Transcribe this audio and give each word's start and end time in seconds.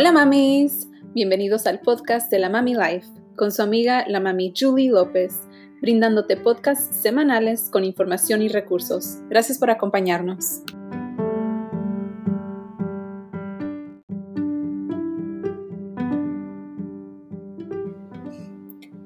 Hola 0.00 0.12
mamis, 0.12 0.88
bienvenidos 1.12 1.66
al 1.66 1.80
podcast 1.80 2.30
de 2.30 2.38
la 2.38 2.48
Mami 2.48 2.74
Life 2.74 3.06
con 3.36 3.52
su 3.52 3.60
amiga 3.60 4.06
la 4.08 4.18
mami 4.18 4.50
Julie 4.58 4.90
López, 4.90 5.42
brindándote 5.82 6.38
podcasts 6.38 7.02
semanales 7.02 7.68
con 7.70 7.84
información 7.84 8.40
y 8.40 8.48
recursos. 8.48 9.18
Gracias 9.28 9.58
por 9.58 9.68
acompañarnos. 9.68 10.62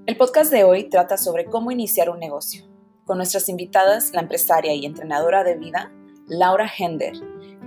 El 0.06 0.16
podcast 0.16 0.52
de 0.52 0.62
hoy 0.62 0.88
trata 0.90 1.16
sobre 1.16 1.46
cómo 1.46 1.72
iniciar 1.72 2.08
un 2.08 2.20
negocio, 2.20 2.66
con 3.04 3.16
nuestras 3.16 3.48
invitadas, 3.48 4.12
la 4.14 4.20
empresaria 4.20 4.72
y 4.74 4.86
entrenadora 4.86 5.42
de 5.42 5.56
vida, 5.56 5.92
Laura 6.28 6.70
Hender, 6.78 7.14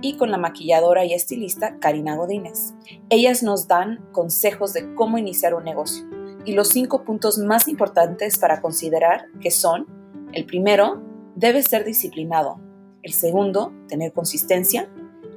y 0.00 0.16
con 0.16 0.30
la 0.30 0.38
maquilladora 0.38 1.04
y 1.04 1.12
estilista 1.12 1.78
Karina 1.78 2.16
Godínez. 2.16 2.74
Ellas 3.10 3.42
nos 3.42 3.68
dan 3.68 4.04
consejos 4.12 4.72
de 4.72 4.94
cómo 4.94 5.18
iniciar 5.18 5.54
un 5.54 5.64
negocio 5.64 6.04
y 6.44 6.52
los 6.52 6.68
cinco 6.68 7.04
puntos 7.04 7.38
más 7.38 7.68
importantes 7.68 8.38
para 8.38 8.60
considerar 8.60 9.26
que 9.40 9.50
son, 9.50 9.86
el 10.32 10.46
primero, 10.46 11.02
debe 11.34 11.62
ser 11.62 11.84
disciplinado, 11.84 12.60
el 13.02 13.12
segundo, 13.12 13.72
tener 13.88 14.12
consistencia, 14.12 14.90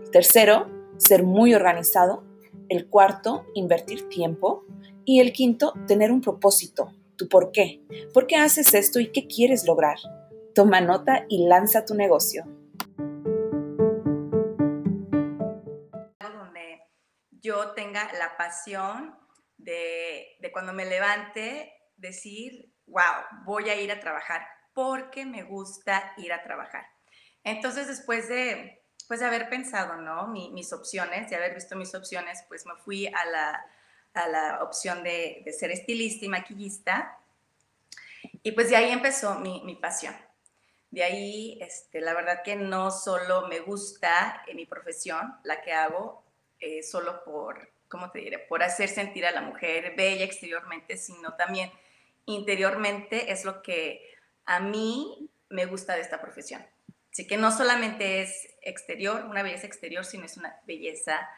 el 0.03 0.11
tercero, 0.11 0.67
ser 0.97 1.23
muy 1.23 1.53
organizado, 1.53 2.23
el 2.69 2.87
cuarto, 2.87 3.45
invertir 3.53 4.07
tiempo 4.07 4.63
y 5.03 5.19
el 5.19 5.33
quinto, 5.33 5.73
tener 5.87 6.11
un 6.11 6.21
propósito, 6.21 6.93
tu 7.17 7.27
por 7.27 7.51
qué, 7.51 7.81
por 8.13 8.27
qué 8.27 8.37
haces 8.37 8.73
esto 8.73 8.99
y 8.99 9.11
qué 9.11 9.27
quieres 9.27 9.65
lograr. 9.65 9.97
Toma 10.55 10.81
nota 10.81 11.25
y 11.27 11.45
lanza 11.47 11.85
tu 11.85 11.93
negocio. 11.93 12.45
Yo 17.41 17.71
tenga 17.71 18.11
la 18.13 18.37
pasión 18.37 19.17
de, 19.57 20.37
cuando 20.53 20.73
me 20.73 20.85
levante 20.85 21.73
decir, 21.97 22.71
wow, 22.87 23.43
voy 23.45 23.69
a 23.69 23.79
ir 23.79 23.91
a 23.91 23.99
trabajar 23.99 24.45
porque 24.73 25.25
me 25.25 25.43
gusta 25.43 26.13
ir 26.17 26.33
a 26.33 26.43
trabajar. 26.43 26.85
Entonces, 27.43 27.87
después 27.87 28.29
de, 28.29 28.83
pues, 29.07 29.19
de 29.19 29.25
haber 29.25 29.49
pensado, 29.49 29.97
¿no? 29.97 30.27
mis 30.27 30.71
opciones, 30.73 31.29
de 31.29 31.35
haber 31.35 31.53
visto 31.53 31.75
mis 31.75 31.93
opciones, 31.93 32.43
pues 32.47 32.65
me 32.65 32.75
fui 32.75 33.07
a 33.07 33.25
la, 33.25 33.65
a 34.13 34.27
la 34.27 34.63
opción 34.63 35.03
de, 35.03 35.41
de, 35.45 35.53
ser 35.53 35.71
estilista 35.71 36.25
y 36.25 36.29
maquillista. 36.29 37.17
Y 38.43 38.51
pues 38.53 38.69
de 38.69 38.75
ahí 38.75 38.91
empezó 38.91 39.35
mi, 39.39 39.61
mi 39.63 39.75
pasión. 39.75 40.15
De 40.91 41.03
ahí, 41.03 41.57
este, 41.61 42.01
la 42.01 42.13
verdad 42.13 42.41
que 42.43 42.55
no 42.55 42.91
solo 42.91 43.47
me 43.47 43.59
gusta 43.59 44.43
en 44.47 44.57
mi 44.57 44.65
profesión, 44.65 45.37
la 45.43 45.61
que 45.61 45.71
hago, 45.71 46.23
eh, 46.61 46.83
solo 46.83 47.23
por, 47.23 47.69
¿cómo 47.89 48.11
te 48.11 48.19
diré? 48.19 48.39
Por 48.39 48.63
hacer 48.63 48.87
sentir 48.87 49.25
a 49.25 49.31
la 49.31 49.41
mujer 49.41 49.95
bella 49.97 50.23
exteriormente, 50.23 50.95
sino 50.95 51.35
también 51.35 51.71
interiormente 52.25 53.31
es 53.31 53.43
lo 53.43 53.61
que 53.61 54.01
a 54.45 54.59
mí 54.59 55.29
me 55.49 55.65
gusta 55.65 55.95
de 55.95 56.01
esta 56.01 56.21
profesión. 56.21 56.65
Así 57.11 57.27
que 57.27 57.35
no 57.35 57.51
solamente 57.51 58.21
es 58.21 58.47
exterior, 58.61 59.25
una 59.25 59.43
belleza 59.43 59.67
exterior, 59.67 60.05
sino 60.05 60.25
es 60.25 60.37
una 60.37 60.57
belleza 60.65 61.29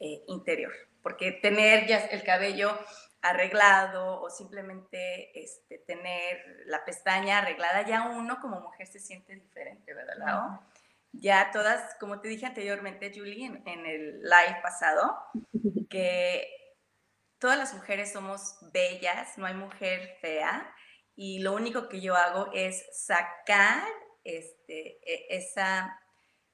eh, 0.00 0.24
interior. 0.26 0.72
Porque 1.02 1.30
tener 1.30 1.86
ya 1.86 1.98
el 1.98 2.24
cabello 2.24 2.76
arreglado 3.22 4.20
o 4.20 4.30
simplemente 4.30 5.38
este, 5.38 5.78
tener 5.78 6.42
la 6.66 6.84
pestaña 6.84 7.38
arreglada, 7.38 7.86
ya 7.86 8.08
uno 8.08 8.40
como 8.40 8.60
mujer 8.60 8.86
se 8.86 8.98
siente 8.98 9.34
diferente, 9.34 9.94
¿verdad, 9.94 10.60
ya 11.12 11.50
todas, 11.52 11.96
como 11.98 12.20
te 12.20 12.28
dije 12.28 12.46
anteriormente, 12.46 13.12
Julie, 13.14 13.46
en, 13.46 13.86
el 13.86 14.22
live 14.22 14.60
pasado, 14.62 15.18
que 15.90 16.48
todas 17.38 17.58
las 17.58 17.74
mujeres 17.74 18.12
somos 18.12 18.58
bellas, 18.72 19.36
no 19.38 19.46
hay 19.46 19.54
mujer 19.54 20.16
fea, 20.20 20.72
y 21.14 21.40
lo 21.40 21.52
único 21.52 21.88
que 21.88 22.00
yo 22.00 22.16
hago 22.16 22.50
es 22.54 22.86
sacar 22.92 23.82
este, 24.24 24.98
e, 25.02 25.26
esa, 25.36 26.00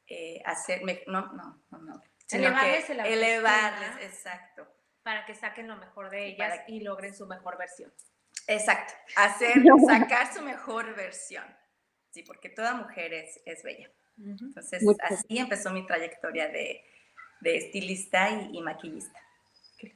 eh, 0.06 0.42
hacerme, 0.44 1.02
no, 1.06 1.32
no, 1.32 1.64
no, 1.70 1.78
no. 1.78 2.02
Elevarles, 2.30 2.90
el 2.90 3.00
elevarles, 3.00 4.02
exacto. 4.02 4.66
Para 5.02 5.24
que 5.24 5.34
saquen 5.34 5.68
lo 5.68 5.76
mejor 5.76 6.10
de 6.10 6.26
ellas 6.26 6.60
y 6.66 6.80
logren 6.80 7.14
su 7.14 7.26
mejor 7.26 7.56
versión. 7.56 7.92
Exacto, 8.48 8.94
hacer, 9.16 9.54
sacar 9.86 10.32
su 10.32 10.42
mejor 10.42 10.94
versión. 10.96 11.44
Sí, 12.10 12.22
porque 12.22 12.48
toda 12.48 12.74
mujer 12.74 13.12
es, 13.12 13.40
es 13.44 13.62
bella. 13.62 13.90
Entonces, 14.18 14.82
así 15.02 15.38
empezó 15.38 15.70
mi 15.70 15.86
trayectoria 15.86 16.48
de, 16.48 16.80
estilista 17.42 18.48
y, 18.52 18.60
maquillista. 18.60 19.20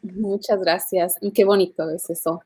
Muchas 0.03 0.61
gracias. 0.61 1.17
Qué 1.35 1.45
bonito 1.45 1.89
es 1.91 2.11
eso. 2.11 2.43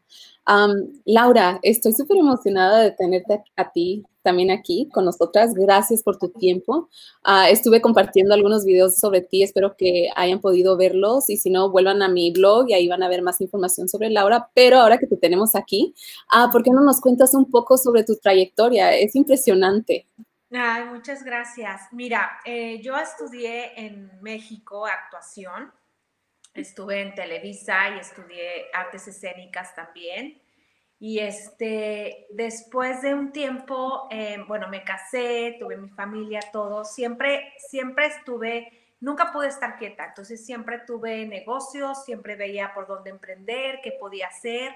Laura, 1.04 1.58
estoy 1.62 1.92
súper 1.92 2.18
emocionada 2.18 2.82
de 2.82 2.92
tenerte 2.92 3.42
a 3.56 3.72
ti 3.72 4.04
también 4.24 4.50
aquí 4.50 4.88
con 4.92 5.04
nosotras. 5.04 5.52
Gracias 5.54 6.02
por 6.02 6.18
tu 6.18 6.30
tiempo. 6.30 6.88
Ah, 7.22 7.50
estuve 7.50 7.80
compartiendo 7.80 8.34
algunos 8.34 8.64
videos 8.64 8.96
sobre 8.96 9.20
ti. 9.20 9.42
Espero 9.42 9.76
que 9.76 10.08
hayan 10.16 10.40
podido 10.40 10.76
verlos 10.76 11.28
y 11.28 11.36
si 11.36 11.50
no, 11.50 11.70
vuelvan 11.70 12.02
a 12.02 12.08
mi 12.08 12.32
blog 12.32 12.70
y 12.70 12.74
ahí 12.74 12.88
van 12.88 13.02
a 13.02 13.08
ver 13.08 13.22
más 13.22 13.40
información 13.40 13.88
sobre 13.88 14.10
Laura. 14.10 14.48
Pero 14.54 14.78
ahora 14.78 14.98
que 14.98 15.06
te 15.06 15.16
tenemos 15.16 15.54
aquí, 15.54 15.94
uh, 16.34 16.50
¿por 16.50 16.62
qué 16.62 16.70
no 16.70 16.80
nos 16.80 17.00
cuentas 17.00 17.34
un 17.34 17.50
poco 17.50 17.76
sobre 17.76 18.02
tu 18.02 18.16
trayectoria? 18.16 18.96
Es 18.96 19.14
impresionante. 19.14 20.06
Muchas 20.54 21.24
gracias. 21.24 21.88
Mira, 21.90 22.38
eh, 22.44 22.80
yo 22.80 22.96
estudié 22.96 23.72
en 23.86 24.08
México 24.22 24.86
actuación, 24.86 25.72
estuve 26.54 27.00
en 27.00 27.12
Televisa 27.12 27.88
y 27.88 27.98
estudié 27.98 28.66
artes 28.72 29.08
escénicas 29.08 29.74
también. 29.74 30.40
Y 31.00 31.18
este, 31.18 32.28
después 32.30 33.02
de 33.02 33.14
un 33.14 33.32
tiempo, 33.32 34.06
eh, 34.12 34.38
bueno, 34.46 34.68
me 34.68 34.84
casé, 34.84 35.56
tuve 35.58 35.76
mi 35.76 35.88
familia, 35.88 36.38
todo. 36.52 36.84
Siempre, 36.84 37.52
siempre 37.58 38.06
estuve, 38.06 38.94
nunca 39.00 39.32
pude 39.32 39.48
estar 39.48 39.76
quieta. 39.76 40.04
Entonces 40.04 40.46
siempre 40.46 40.78
tuve 40.86 41.26
negocios, 41.26 42.04
siempre 42.04 42.36
veía 42.36 42.72
por 42.74 42.86
dónde 42.86 43.10
emprender, 43.10 43.80
qué 43.82 43.90
podía 43.90 44.28
hacer. 44.28 44.72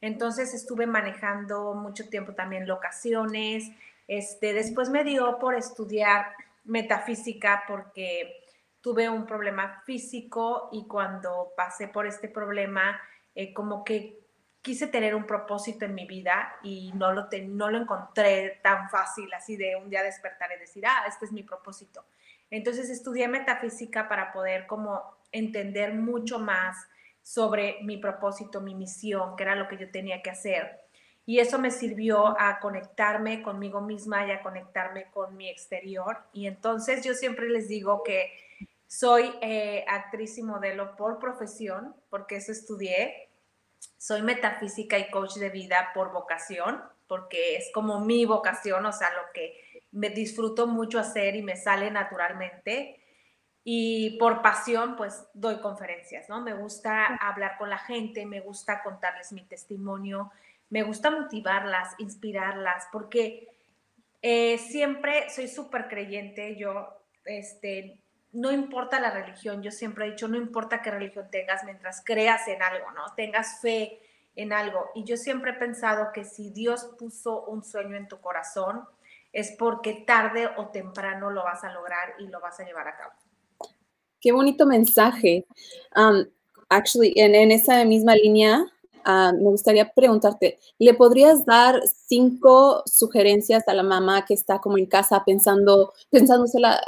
Entonces 0.00 0.54
estuve 0.54 0.86
manejando 0.86 1.74
mucho 1.74 2.08
tiempo 2.08 2.32
también 2.32 2.66
locaciones, 2.66 3.70
este, 4.08 4.54
después 4.54 4.88
me 4.88 5.04
dio 5.04 5.38
por 5.38 5.54
estudiar 5.54 6.32
metafísica 6.64 7.64
porque 7.68 8.44
tuve 8.80 9.08
un 9.08 9.26
problema 9.26 9.82
físico 9.84 10.70
y 10.72 10.86
cuando 10.86 11.52
pasé 11.56 11.88
por 11.88 12.06
este 12.06 12.28
problema, 12.28 13.00
eh, 13.34 13.52
como 13.52 13.84
que 13.84 14.18
quise 14.62 14.86
tener 14.86 15.14
un 15.14 15.26
propósito 15.26 15.84
en 15.84 15.94
mi 15.94 16.06
vida 16.06 16.56
y 16.62 16.92
no 16.94 17.12
lo, 17.12 17.28
no 17.48 17.70
lo 17.70 17.78
encontré 17.78 18.60
tan 18.62 18.88
fácil 18.88 19.32
así 19.34 19.56
de 19.56 19.76
un 19.76 19.90
día 19.90 20.02
despertar 20.02 20.50
y 20.56 20.60
decir, 20.60 20.84
ah, 20.86 21.04
este 21.06 21.26
es 21.26 21.32
mi 21.32 21.42
propósito. 21.42 22.04
Entonces 22.50 22.88
estudié 22.88 23.28
metafísica 23.28 24.08
para 24.08 24.32
poder 24.32 24.66
como 24.66 25.18
entender 25.32 25.94
mucho 25.94 26.38
más 26.38 26.76
sobre 27.22 27.78
mi 27.82 27.98
propósito, 27.98 28.62
mi 28.62 28.74
misión, 28.74 29.36
que 29.36 29.42
era 29.42 29.54
lo 29.54 29.68
que 29.68 29.76
yo 29.76 29.90
tenía 29.90 30.22
que 30.22 30.30
hacer 30.30 30.87
y 31.28 31.40
eso 31.40 31.58
me 31.58 31.70
sirvió 31.70 32.40
a 32.40 32.58
conectarme 32.58 33.42
conmigo 33.42 33.82
misma 33.82 34.26
y 34.26 34.30
a 34.30 34.40
conectarme 34.40 35.10
con 35.10 35.36
mi 35.36 35.46
exterior. 35.46 36.22
Y 36.32 36.46
entonces 36.46 37.04
yo 37.04 37.12
siempre 37.12 37.50
les 37.50 37.68
digo 37.68 38.02
que 38.02 38.32
soy 38.86 39.34
eh, 39.42 39.84
actriz 39.88 40.38
y 40.38 40.42
modelo 40.42 40.96
por 40.96 41.18
profesión, 41.18 41.94
porque 42.08 42.36
eso 42.36 42.50
estudié. 42.50 43.28
Soy 43.98 44.22
metafísica 44.22 44.98
y 44.98 45.10
coach 45.10 45.34
de 45.34 45.50
vida 45.50 45.90
por 45.92 46.12
vocación, 46.12 46.82
porque 47.06 47.56
es 47.56 47.70
como 47.74 48.00
mi 48.00 48.24
vocación, 48.24 48.86
o 48.86 48.92
sea, 48.94 49.10
lo 49.10 49.30
que 49.34 49.82
me 49.92 50.08
disfruto 50.08 50.66
mucho 50.66 50.98
hacer 50.98 51.36
y 51.36 51.42
me 51.42 51.56
sale 51.58 51.90
naturalmente. 51.90 53.04
Y 53.64 54.16
por 54.18 54.40
pasión, 54.40 54.96
pues 54.96 55.26
doy 55.34 55.60
conferencias, 55.60 56.26
¿no? 56.30 56.40
Me 56.40 56.54
gusta 56.54 57.04
hablar 57.16 57.58
con 57.58 57.68
la 57.68 57.76
gente, 57.76 58.24
me 58.24 58.40
gusta 58.40 58.82
contarles 58.82 59.30
mi 59.32 59.42
testimonio, 59.42 60.32
me 60.70 60.82
gusta 60.82 61.10
motivarlas, 61.10 61.94
inspirarlas, 61.98 62.86
porque 62.92 63.48
eh, 64.22 64.58
siempre 64.58 65.30
soy 65.30 65.48
súper 65.48 65.88
creyente, 65.88 66.56
yo, 66.56 66.88
este, 67.24 68.00
no 68.32 68.52
importa 68.52 69.00
la 69.00 69.10
religión, 69.10 69.62
yo 69.62 69.70
siempre 69.70 70.06
he 70.06 70.10
dicho, 70.10 70.28
no 70.28 70.36
importa 70.36 70.82
qué 70.82 70.90
religión 70.90 71.28
tengas, 71.30 71.64
mientras 71.64 72.02
creas 72.04 72.46
en 72.48 72.62
algo, 72.62 72.90
¿no? 72.92 73.14
Tengas 73.14 73.60
fe 73.60 74.00
en 74.36 74.52
algo. 74.52 74.90
Y 74.94 75.04
yo 75.04 75.16
siempre 75.16 75.52
he 75.52 75.54
pensado 75.54 76.12
que 76.12 76.24
si 76.24 76.50
Dios 76.50 76.90
puso 76.98 77.44
un 77.46 77.64
sueño 77.64 77.96
en 77.96 78.08
tu 78.08 78.20
corazón, 78.20 78.84
es 79.32 79.54
porque 79.58 80.04
tarde 80.06 80.48
o 80.56 80.68
temprano 80.68 81.30
lo 81.30 81.44
vas 81.44 81.64
a 81.64 81.72
lograr 81.72 82.14
y 82.18 82.26
lo 82.28 82.40
vas 82.40 82.58
a 82.60 82.64
llevar 82.64 82.88
a 82.88 82.96
cabo. 82.96 83.12
Qué 84.20 84.32
bonito 84.32 84.66
mensaje. 84.66 85.46
Um, 85.94 86.26
actually, 86.68 87.12
en, 87.16 87.34
en 87.34 87.52
esa 87.52 87.84
misma 87.84 88.14
línea, 88.14 88.64
Ah, 89.10 89.32
me 89.32 89.48
gustaría 89.48 89.90
preguntarte, 89.90 90.58
¿le 90.78 90.92
podrías 90.92 91.46
dar 91.46 91.80
cinco 91.86 92.82
sugerencias 92.84 93.66
a 93.66 93.72
la 93.72 93.82
mamá 93.82 94.26
que 94.26 94.34
está 94.34 94.60
como 94.60 94.76
en 94.76 94.84
casa 94.84 95.24
pensando, 95.24 95.94
pensándosela, 96.10 96.78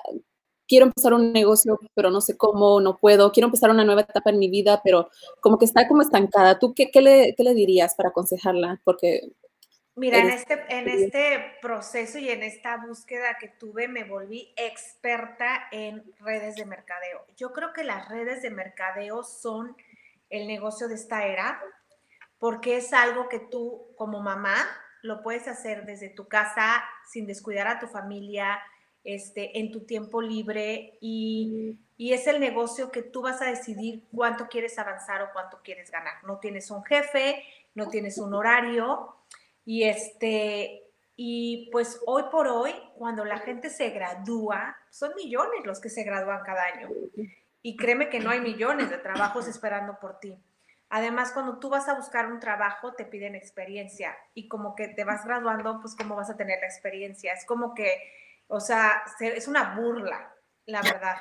quiero 0.69 0.85
empezar 0.85 1.15
un 1.15 1.33
negocio, 1.33 1.81
pero 1.95 2.11
no 2.11 2.21
sé 2.21 2.37
cómo, 2.37 2.79
no 2.83 2.99
puedo, 2.99 3.33
quiero 3.33 3.47
empezar 3.47 3.71
una 3.71 3.85
nueva 3.85 4.03
etapa 4.03 4.29
en 4.29 4.39
mi 4.39 4.51
vida, 4.51 4.83
pero 4.85 5.09
como 5.41 5.57
que 5.57 5.65
está 5.65 5.89
como 5.89 6.03
estancada. 6.03 6.59
¿Tú 6.59 6.75
qué, 6.75 6.91
qué, 6.91 7.01
le, 7.01 7.35
qué 7.35 7.43
le, 7.43 7.55
dirías 7.55 7.95
para 7.95 8.11
aconsejarla? 8.11 8.83
Porque... 8.85 9.33
Mira, 9.95 10.19
en 10.19 10.29
este, 10.29 10.63
en 10.69 10.89
este 10.89 11.55
proceso 11.63 12.19
y 12.19 12.29
en 12.29 12.43
esta 12.43 12.77
búsqueda 12.87 13.39
que 13.41 13.49
tuve, 13.49 13.89
me 13.89 14.05
volví 14.05 14.53
experta 14.59 15.69
en 15.73 16.05
redes 16.19 16.55
de 16.57 16.67
mercadeo. 16.67 17.25
Yo 17.39 17.55
creo 17.55 17.73
que 17.73 17.83
las 17.83 18.11
redes 18.11 18.43
de 18.43 18.51
mercadeo 18.51 19.23
son 19.25 19.75
el 20.29 20.47
negocio 20.47 20.87
de 20.87 20.97
esta 20.97 21.27
era, 21.27 21.63
porque 22.41 22.79
es 22.79 22.93
algo 22.93 23.29
que 23.29 23.39
tú 23.39 23.87
como 23.95 24.21
mamá 24.21 24.57
lo 25.03 25.23
puedes 25.23 25.47
hacer 25.47 25.85
desde 25.85 26.09
tu 26.09 26.27
casa 26.27 26.83
sin 27.09 27.27
descuidar 27.27 27.69
a 27.69 27.79
tu 27.79 27.87
familia, 27.87 28.59
este, 29.05 29.59
en 29.61 29.71
tu 29.71 29.81
tiempo 29.81 30.21
libre 30.21 30.99
y, 31.01 31.79
y, 31.97 32.13
es 32.13 32.27
el 32.27 32.39
negocio 32.39 32.91
que 32.91 33.03
tú 33.03 33.23
vas 33.23 33.41
a 33.41 33.47
decidir 33.47 34.05
cuánto 34.13 34.49
quieres 34.49 34.79
avanzar 34.79 35.23
o 35.23 35.31
cuánto 35.33 35.61
quieres 35.63 35.91
ganar. 35.91 36.23
No 36.25 36.39
tienes 36.39 36.71
un 36.71 36.85
jefe, 36.85 37.43
no 37.75 37.89
tienes 37.89 38.19
un 38.19 38.35
horario 38.41 39.15
y 39.65 39.85
este 39.85 40.83
y 41.17 41.69
pues 41.71 42.01
hoy 42.07 42.25
por 42.31 42.49
hoy 42.49 42.75
cuando 42.97 43.25
la 43.25 43.39
gente 43.39 43.69
se 43.69 43.91
gradúa, 43.91 44.77
son 44.91 45.15
millones 45.15 45.65
los 45.65 45.79
que 45.79 45.91
se 45.91 46.03
gradúan 46.03 46.43
cada 46.45 46.65
año. 46.65 46.89
Y 47.63 47.77
créeme 47.77 48.09
que 48.09 48.21
no 48.21 48.31
hay 48.31 48.41
millones 48.41 48.89
de 48.89 48.97
trabajos 48.97 49.47
esperando 49.47 49.99
por 50.01 50.19
ti. 50.19 50.35
Además, 50.91 51.33
cuando 51.33 51.61
tú 51.61 51.69
vas 51.69 51.89
a 51.89 51.95
buscar 51.95 52.27
un 52.27 52.41
trabajo, 52.41 52.95
te 52.95 53.05
piden 53.05 53.37
experiencia 53.37 54.17
y 54.35 54.49
como 54.49 54.75
que 54.75 54.89
te 54.89 55.05
vas 55.05 55.25
graduando, 55.25 55.81
pues 55.81 55.95
cómo 55.95 56.17
vas 56.17 56.31
a 56.31 56.37
tener 56.37 56.59
la 56.61 56.67
experiencia. 56.67 57.33
Es 57.33 57.47
como 57.47 57.75
que, 57.75 57.97
o 58.49 58.59
sea, 58.59 59.05
es 59.21 59.47
una 59.47 59.77
burla, 59.77 60.35
la 60.67 60.83
verdad. 60.83 61.17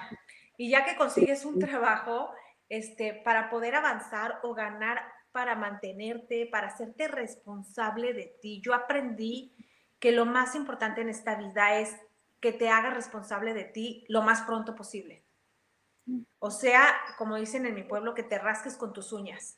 Y 0.58 0.72
ya 0.72 0.84
que 0.86 0.96
consigues 0.96 1.46
un 1.46 1.60
trabajo, 1.60 2.32
este, 2.68 3.14
para 3.14 3.52
poder 3.52 3.76
avanzar 3.76 4.40
o 4.42 4.56
ganar 4.56 5.04
para 5.32 5.56
mantenerte, 5.56 6.48
para 6.52 6.68
hacerte 6.68 7.08
responsable 7.08 8.14
de 8.14 8.36
ti, 8.42 8.62
yo 8.66 8.74
aprendí 8.74 9.56
que 10.00 10.12
lo 10.12 10.26
más 10.26 10.56
importante 10.56 11.02
en 11.02 11.10
esta 11.10 11.36
vida 11.36 11.78
es 11.78 11.96
que 12.40 12.54
te 12.54 12.70
hagas 12.70 12.96
responsable 12.96 13.54
de 13.54 13.66
ti 13.66 14.06
lo 14.08 14.24
más 14.24 14.42
pronto 14.42 14.76
posible. 14.76 15.24
O 16.40 16.52
sea, 16.52 16.96
como 17.18 17.36
dicen 17.36 17.66
en 17.66 17.76
mi 17.76 17.84
pueblo, 17.84 18.14
que 18.14 18.24
te 18.24 18.38
rasques 18.38 18.76
con 18.78 18.94
tus 18.94 19.12
uñas. 19.12 19.58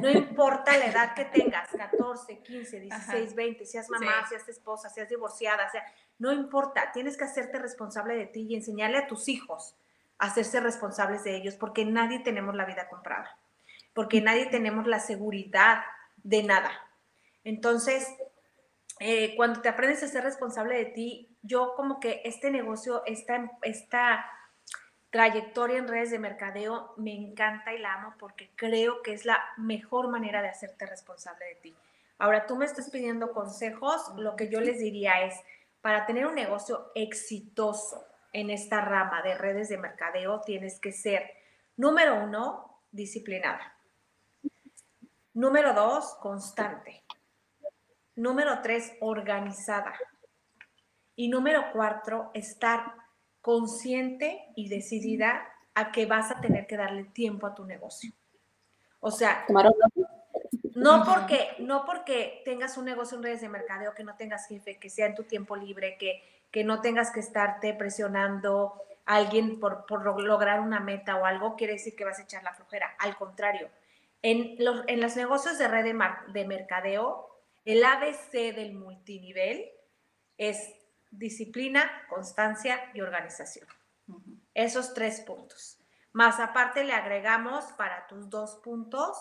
No 0.00 0.10
importa 0.10 0.76
la 0.76 0.86
edad 0.86 1.14
que 1.14 1.24
tengas, 1.24 1.68
14, 1.70 2.40
15, 2.40 2.80
16, 2.80 3.34
20, 3.34 3.66
seas 3.66 3.90
mamá, 3.90 4.26
seas 4.28 4.48
esposa, 4.48 4.88
seas 4.88 5.08
divorciada, 5.08 5.68
sea, 5.70 5.82
no 6.18 6.32
importa, 6.32 6.92
tienes 6.92 7.16
que 7.16 7.24
hacerte 7.24 7.58
responsable 7.58 8.14
de 8.14 8.26
ti 8.26 8.46
y 8.48 8.54
enseñarle 8.54 8.98
a 8.98 9.06
tus 9.08 9.28
hijos 9.28 9.74
a 10.18 10.26
hacerse 10.26 10.60
responsables 10.60 11.24
de 11.24 11.36
ellos, 11.36 11.56
porque 11.56 11.84
nadie 11.84 12.20
tenemos 12.20 12.54
la 12.54 12.64
vida 12.64 12.88
comprada, 12.88 13.36
porque 13.92 14.20
nadie 14.20 14.46
tenemos 14.46 14.86
la 14.86 15.00
seguridad 15.00 15.82
de 16.22 16.44
nada. 16.44 16.70
Entonces, 17.42 18.08
eh, 19.00 19.34
cuando 19.36 19.60
te 19.62 19.68
aprendes 19.68 20.02
a 20.02 20.08
ser 20.08 20.22
responsable 20.22 20.76
de 20.76 20.86
ti, 20.86 21.36
yo 21.42 21.74
como 21.76 22.00
que 22.00 22.22
este 22.24 22.50
negocio, 22.50 23.02
esta, 23.04 23.50
esta 23.62 24.24
trayectoria 25.16 25.78
en 25.78 25.88
redes 25.88 26.10
de 26.10 26.18
mercadeo 26.18 26.92
me 26.98 27.14
encanta 27.14 27.72
y 27.72 27.78
la 27.78 27.94
amo 27.94 28.14
porque 28.18 28.50
creo 28.54 29.00
que 29.00 29.14
es 29.14 29.24
la 29.24 29.42
mejor 29.56 30.08
manera 30.08 30.42
de 30.42 30.48
hacerte 30.48 30.84
responsable 30.84 31.46
de 31.46 31.54
ti. 31.54 31.76
Ahora 32.18 32.46
tú 32.46 32.54
me 32.54 32.66
estás 32.66 32.90
pidiendo 32.90 33.32
consejos, 33.32 34.12
lo 34.18 34.36
que 34.36 34.50
yo 34.50 34.60
les 34.60 34.78
diría 34.78 35.22
es, 35.22 35.34
para 35.80 36.04
tener 36.04 36.26
un 36.26 36.34
negocio 36.34 36.92
exitoso 36.94 38.04
en 38.34 38.50
esta 38.50 38.82
rama 38.82 39.22
de 39.22 39.38
redes 39.38 39.70
de 39.70 39.78
mercadeo, 39.78 40.42
tienes 40.42 40.78
que 40.78 40.92
ser, 40.92 41.30
número 41.78 42.22
uno, 42.22 42.82
disciplinada. 42.90 43.74
Número 45.32 45.72
dos, 45.72 46.12
constante. 46.20 47.04
Número 48.16 48.60
tres, 48.60 48.92
organizada. 49.00 49.94
Y 51.14 51.28
número 51.28 51.72
cuatro, 51.72 52.30
estar 52.34 53.05
consciente 53.46 54.44
y 54.56 54.68
decidida 54.68 55.46
a 55.72 55.92
que 55.92 56.04
vas 56.04 56.32
a 56.32 56.40
tener 56.40 56.66
que 56.66 56.76
darle 56.76 57.04
tiempo 57.04 57.46
a 57.46 57.54
tu 57.54 57.64
negocio. 57.64 58.10
O 58.98 59.12
sea, 59.12 59.46
no 60.74 61.04
porque, 61.04 61.50
no 61.60 61.84
porque 61.86 62.42
tengas 62.44 62.76
un 62.76 62.86
negocio 62.86 63.16
en 63.16 63.22
redes 63.22 63.42
de 63.42 63.48
mercadeo, 63.48 63.94
que 63.94 64.02
no 64.02 64.16
tengas 64.16 64.48
jefe, 64.48 64.80
que 64.80 64.90
sea 64.90 65.06
en 65.06 65.14
tu 65.14 65.22
tiempo 65.22 65.54
libre, 65.54 65.96
que, 65.96 66.24
que 66.50 66.64
no 66.64 66.80
tengas 66.80 67.12
que 67.12 67.20
estarte 67.20 67.72
presionando 67.72 68.82
a 69.04 69.14
alguien 69.14 69.60
por, 69.60 69.86
por 69.86 70.20
lograr 70.20 70.58
una 70.58 70.80
meta 70.80 71.14
o 71.14 71.24
algo, 71.24 71.54
quiere 71.54 71.74
decir 71.74 71.94
que 71.94 72.04
vas 72.04 72.18
a 72.18 72.24
echar 72.24 72.42
la 72.42 72.52
flojera. 72.52 72.96
Al 72.98 73.16
contrario, 73.16 73.68
en 74.22 74.56
los, 74.58 74.82
en 74.88 75.00
los 75.00 75.14
negocios 75.14 75.56
de 75.56 75.68
red 75.68 75.84
de, 75.84 75.96
de 76.32 76.48
mercadeo, 76.48 77.28
el 77.64 77.84
ABC 77.84 78.56
del 78.56 78.74
multinivel 78.74 79.70
es 80.36 80.74
disciplina, 81.16 81.90
constancia 82.08 82.90
y 82.94 83.00
organización. 83.00 83.66
Esos 84.54 84.94
tres 84.94 85.20
puntos. 85.20 85.78
Más 86.12 86.40
aparte 86.40 86.84
le 86.84 86.92
agregamos 86.92 87.64
para 87.72 88.06
tus 88.06 88.30
dos 88.30 88.56
puntos 88.64 89.16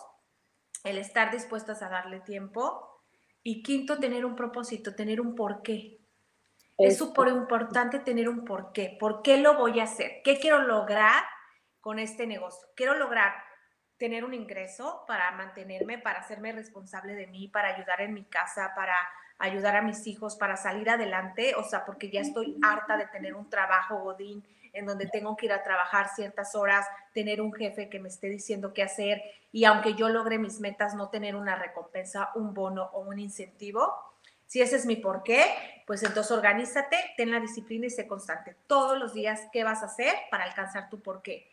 el 0.84 0.98
estar 0.98 1.32
dispuestas 1.32 1.82
a 1.82 1.90
darle 1.90 2.20
tiempo. 2.22 3.02
Y 3.44 3.62
quinto, 3.62 4.00
tener 4.00 4.26
un 4.26 4.36
propósito, 4.36 4.96
tener 4.96 5.22
un 5.22 5.36
porqué. 5.36 6.00
Es 6.78 6.98
súper 6.98 7.28
importante 7.30 8.00
tener 8.00 8.28
un 8.28 8.44
porqué. 8.44 8.98
¿Por 9.00 9.22
qué 9.22 9.38
lo 9.38 9.56
voy 9.56 9.80
a 9.80 9.84
hacer? 9.84 10.22
¿Qué 10.24 10.40
quiero 10.40 10.62
lograr 10.62 11.24
con 11.80 12.00
este 12.00 12.28
negocio? 12.28 12.68
Quiero 12.76 12.96
lograr 12.96 13.34
tener 13.98 14.26
un 14.26 14.34
ingreso 14.34 15.04
para 15.08 15.32
mantenerme, 15.32 15.98
para 15.98 16.20
hacerme 16.20 16.52
responsable 16.52 17.14
de 17.14 17.28
mí, 17.28 17.48
para 17.48 17.76
ayudar 17.76 18.02
en 18.02 18.14
mi 18.14 18.26
casa, 18.26 18.74
para 18.76 18.98
ayudar 19.38 19.76
a 19.76 19.82
mis 19.82 20.08
hijos 20.08 20.36
para 20.36 20.58
salir 20.58 20.90
adelante, 20.90 21.56
o 21.56 21.64
sea, 21.64 21.86
porque 21.86 22.10
ya 22.10 22.22
estoy 22.22 22.58
harta 22.64 22.98
de 22.98 23.08
tener 23.08 23.36
un 23.36 23.50
trabajo 23.50 24.00
godín 24.00 24.44
en 24.74 24.86
donde 24.86 25.08
tengo 25.08 25.36
que 25.38 25.46
ir 25.46 25.54
a 25.54 25.64
trabajar 25.64 26.10
ciertas 26.16 26.54
horas, 26.54 26.86
tener 27.14 27.42
un 27.42 27.54
jefe 27.54 27.90
que 27.90 28.00
me 28.00 28.10
esté 28.10 28.30
diciendo 28.30 28.74
qué 28.74 28.84
hacer 28.84 29.22
y 29.52 29.64
aunque 29.64 29.94
yo 29.94 30.10
logre 30.10 30.38
mis 30.38 30.60
metas, 30.60 30.96
no 30.96 31.10
tener 31.10 31.36
una 31.36 31.56
recompensa, 31.56 32.32
un 32.36 32.54
bono 32.54 32.90
o 32.94 33.00
un 33.02 33.20
incentivo. 33.20 33.94
Si 34.48 34.62
ese 34.62 34.76
es 34.76 34.86
mi 34.86 34.98
porqué, 34.98 35.46
pues 35.88 36.04
entonces 36.04 36.32
organízate, 36.32 36.98
ten 37.16 37.32
la 37.32 37.40
disciplina 37.40 37.86
y 37.86 37.90
sé 37.90 38.06
constante. 38.06 38.56
Todos 38.68 39.00
los 39.00 39.14
días, 39.14 39.48
¿qué 39.54 39.64
vas 39.64 39.82
a 39.82 39.86
hacer 39.86 40.14
para 40.30 40.44
alcanzar 40.44 40.90
tu 40.90 41.02
porqué? 41.02 41.50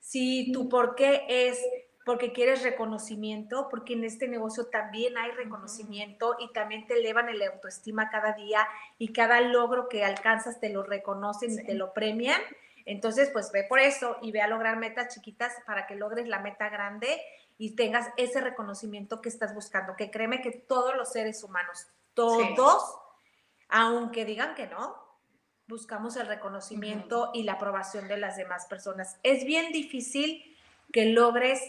Si 0.00 0.50
tu 0.52 0.68
porqué 0.68 1.24
es 1.28 1.64
porque 2.04 2.32
quieres 2.32 2.62
reconocimiento, 2.62 3.68
porque 3.70 3.94
en 3.94 4.04
este 4.04 4.28
negocio 4.28 4.66
también 4.66 5.16
hay 5.16 5.30
reconocimiento 5.32 6.36
y 6.38 6.52
también 6.52 6.86
te 6.86 6.94
elevan 6.94 7.28
el 7.30 7.42
autoestima 7.42 8.10
cada 8.10 8.32
día 8.32 8.68
y 8.98 9.12
cada 9.12 9.40
logro 9.40 9.88
que 9.88 10.04
alcanzas 10.04 10.60
te 10.60 10.68
lo 10.68 10.82
reconocen 10.82 11.52
y 11.52 11.64
te 11.64 11.74
lo 11.74 11.94
premian. 11.94 12.40
Entonces, 12.84 13.30
pues 13.30 13.50
ve 13.52 13.64
por 13.64 13.78
eso 13.78 14.18
y 14.20 14.32
ve 14.32 14.42
a 14.42 14.48
lograr 14.48 14.76
metas 14.76 15.14
chiquitas 15.14 15.54
para 15.66 15.86
que 15.86 15.94
logres 15.94 16.28
la 16.28 16.40
meta 16.40 16.68
grande 16.68 17.20
y 17.56 17.74
tengas 17.74 18.10
ese 18.18 18.42
reconocimiento 18.42 19.22
que 19.22 19.30
estás 19.30 19.54
buscando, 19.54 19.96
que 19.96 20.10
créeme 20.10 20.42
que 20.42 20.50
todos 20.50 20.94
los 20.96 21.10
seres 21.10 21.42
humanos, 21.42 21.86
todos, 22.12 22.98
aunque 23.68 24.26
digan 24.26 24.54
que 24.54 24.66
no, 24.66 25.02
buscamos 25.66 26.16
el 26.16 26.26
reconocimiento 26.26 27.30
y 27.32 27.44
la 27.44 27.54
aprobación 27.54 28.08
de 28.08 28.18
las 28.18 28.36
demás 28.36 28.66
personas. 28.66 29.18
Es 29.22 29.44
bien 29.46 29.72
difícil 29.72 30.54
que 30.92 31.06
logres 31.06 31.62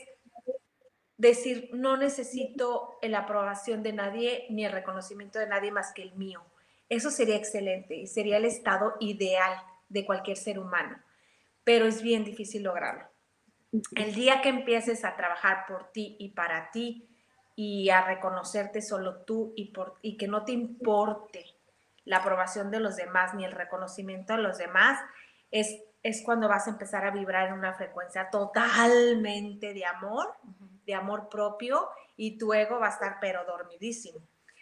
decir, 1.18 1.70
no 1.74 1.98
necesito 1.98 2.98
la 3.02 3.20
aprobación 3.20 3.84
de 3.84 3.94
nadie 3.94 4.46
ni 4.50 4.66
el 4.66 4.72
reconocimiento 4.72 5.40
de 5.40 5.48
nadie 5.48 5.72
más 5.72 5.94
que 5.94 6.02
el 6.02 6.14
mío. 6.16 6.44
Eso 6.90 7.10
sería 7.10 7.36
excelente 7.36 7.96
y 7.96 8.08
sería 8.08 8.38
el 8.38 8.46
estado 8.46 8.96
ideal 9.00 9.58
de 9.90 10.06
cualquier 10.06 10.38
ser 10.38 10.60
humano, 10.60 10.98
pero 11.64 11.86
es 11.86 12.02
bien 12.02 12.24
difícil 12.24 12.64
lograrlo. 12.64 13.06
El 13.96 14.14
día 14.14 14.42
que 14.42 14.50
empieces 14.50 15.04
a 15.04 15.16
trabajar 15.16 15.66
por 15.68 15.92
ti 15.92 16.16
y 16.20 16.30
para 16.30 16.72
ti 16.72 17.10
y 17.56 17.90
a 17.90 18.06
reconocerte 18.06 18.82
solo 18.82 19.18
tú 19.24 19.54
y, 19.56 19.72
por, 19.72 19.96
y 20.02 20.18
que 20.18 20.28
no 20.28 20.44
te 20.44 20.52
importe 20.52 21.46
la 22.04 22.18
aprobación 22.18 22.70
de 22.72 22.80
los 22.80 22.96
demás 22.96 23.34
ni 23.34 23.46
el 23.46 23.52
reconocimiento 23.52 24.34
de 24.34 24.44
los 24.44 24.58
demás, 24.58 25.00
es, 25.52 25.82
es 26.04 26.22
cuando 26.24 26.48
vas 26.48 26.68
a 26.68 26.72
empezar 26.72 27.06
a 27.06 27.12
vibrar 27.12 27.48
en 27.48 27.56
una 27.56 27.74
frecuencia 27.74 28.30
totalmente 28.30 29.74
de 29.74 29.86
amor 29.86 30.36
de 30.86 30.94
amor 30.94 31.30
propio 31.30 31.90
y 32.18 32.38
tu 32.38 32.54
ego 32.54 32.80
va 32.80 32.88
a 32.88 32.92
estar 32.92 33.18
pero 33.20 33.46
dormidísimo. 33.46 34.20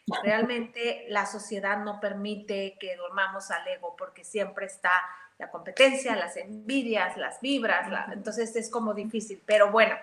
Realmente 0.23 1.05
la 1.09 1.25
sociedad 1.25 1.77
no 1.77 1.99
permite 1.99 2.77
que 2.79 2.95
dormamos 2.95 3.51
al 3.51 3.67
ego 3.67 3.95
porque 3.95 4.23
siempre 4.23 4.65
está 4.65 4.91
la 5.37 5.49
competencia, 5.49 6.15
las 6.15 6.37
envidias, 6.37 7.17
las 7.17 7.41
vibras, 7.41 7.87
entonces 8.13 8.55
es 8.55 8.69
como 8.69 8.93
difícil, 8.93 9.41
pero 9.45 9.71
bueno, 9.71 9.95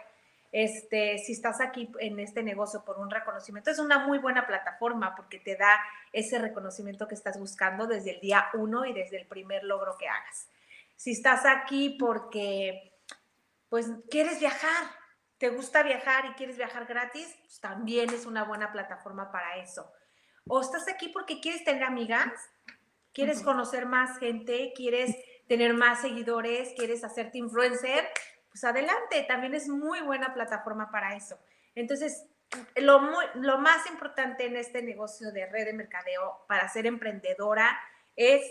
este, 0.53 1.19
si 1.19 1.33
estás 1.33 1.61
aquí 1.61 1.91
en 2.01 2.19
este 2.19 2.43
negocio 2.43 2.85
por 2.85 2.99
un 2.99 3.09
reconocimiento, 3.11 3.71
es 3.71 3.79
una 3.79 4.01
muy 4.01 4.19
buena 4.19 4.47
plataforma 4.47 5.15
porque 5.15 5.39
te 5.39 5.57
da 5.57 5.79
ese 6.13 6.39
reconocimiento 6.39 7.07
que 7.07 7.15
estás 7.15 7.39
buscando 7.39 7.87
desde 7.87 8.17
el 8.17 8.21
día 8.21 8.47
uno 8.55 8.85
y 8.85 8.93
desde 8.93 9.19
el 9.19 9.27
primer 9.27 9.63
logro 9.63 9.97
que 9.97 10.09
hagas. 10.09 10.49
si 10.97 11.13
estás 11.13 11.47
aquí 11.47 11.97
porque 11.99 12.93
pues 13.69 13.87
quieres 14.11 14.41
viajar, 14.41 15.00
te 15.41 15.49
gusta 15.49 15.83
viajar 15.83 16.27
y 16.27 16.35
quieres 16.35 16.59
viajar 16.59 16.85
gratis, 16.85 17.35
pues 17.41 17.61
también 17.61 18.11
es 18.11 18.27
una 18.27 18.45
buena 18.45 18.73
plataforma 18.73 19.33
para 19.33 19.57
eso. 19.57 19.91
O 20.47 20.61
estás 20.61 20.87
aquí 20.87 21.09
porque 21.09 21.41
quieres 21.41 21.65
tener 21.65 21.83
amigas, 21.83 22.31
quieres 23.15 23.43
conocer 23.43 23.87
más 23.87 24.19
gente, 24.19 24.75
quieres 24.77 25.17
tener 25.49 25.73
más 25.73 26.03
seguidores, 26.03 26.75
quieres 26.77 27.03
hacerte 27.05 27.39
influencer, 27.39 28.07
pues 28.51 28.65
adelante, 28.65 29.25
también 29.27 29.55
es 29.55 29.67
muy 29.67 30.03
buena 30.03 30.35
plataforma 30.35 30.91
para 30.91 31.17
eso. 31.17 31.39
Entonces, 31.75 32.27
lo, 32.77 33.01
lo 33.37 33.59
más 33.59 33.87
importante 33.87 34.45
en 34.45 34.57
este 34.57 34.83
negocio 34.83 35.33
de 35.33 35.47
red 35.47 35.65
de 35.65 35.73
mercadeo 35.73 36.45
para 36.49 36.69
ser 36.69 36.85
emprendedora 36.85 37.81
es 38.15 38.43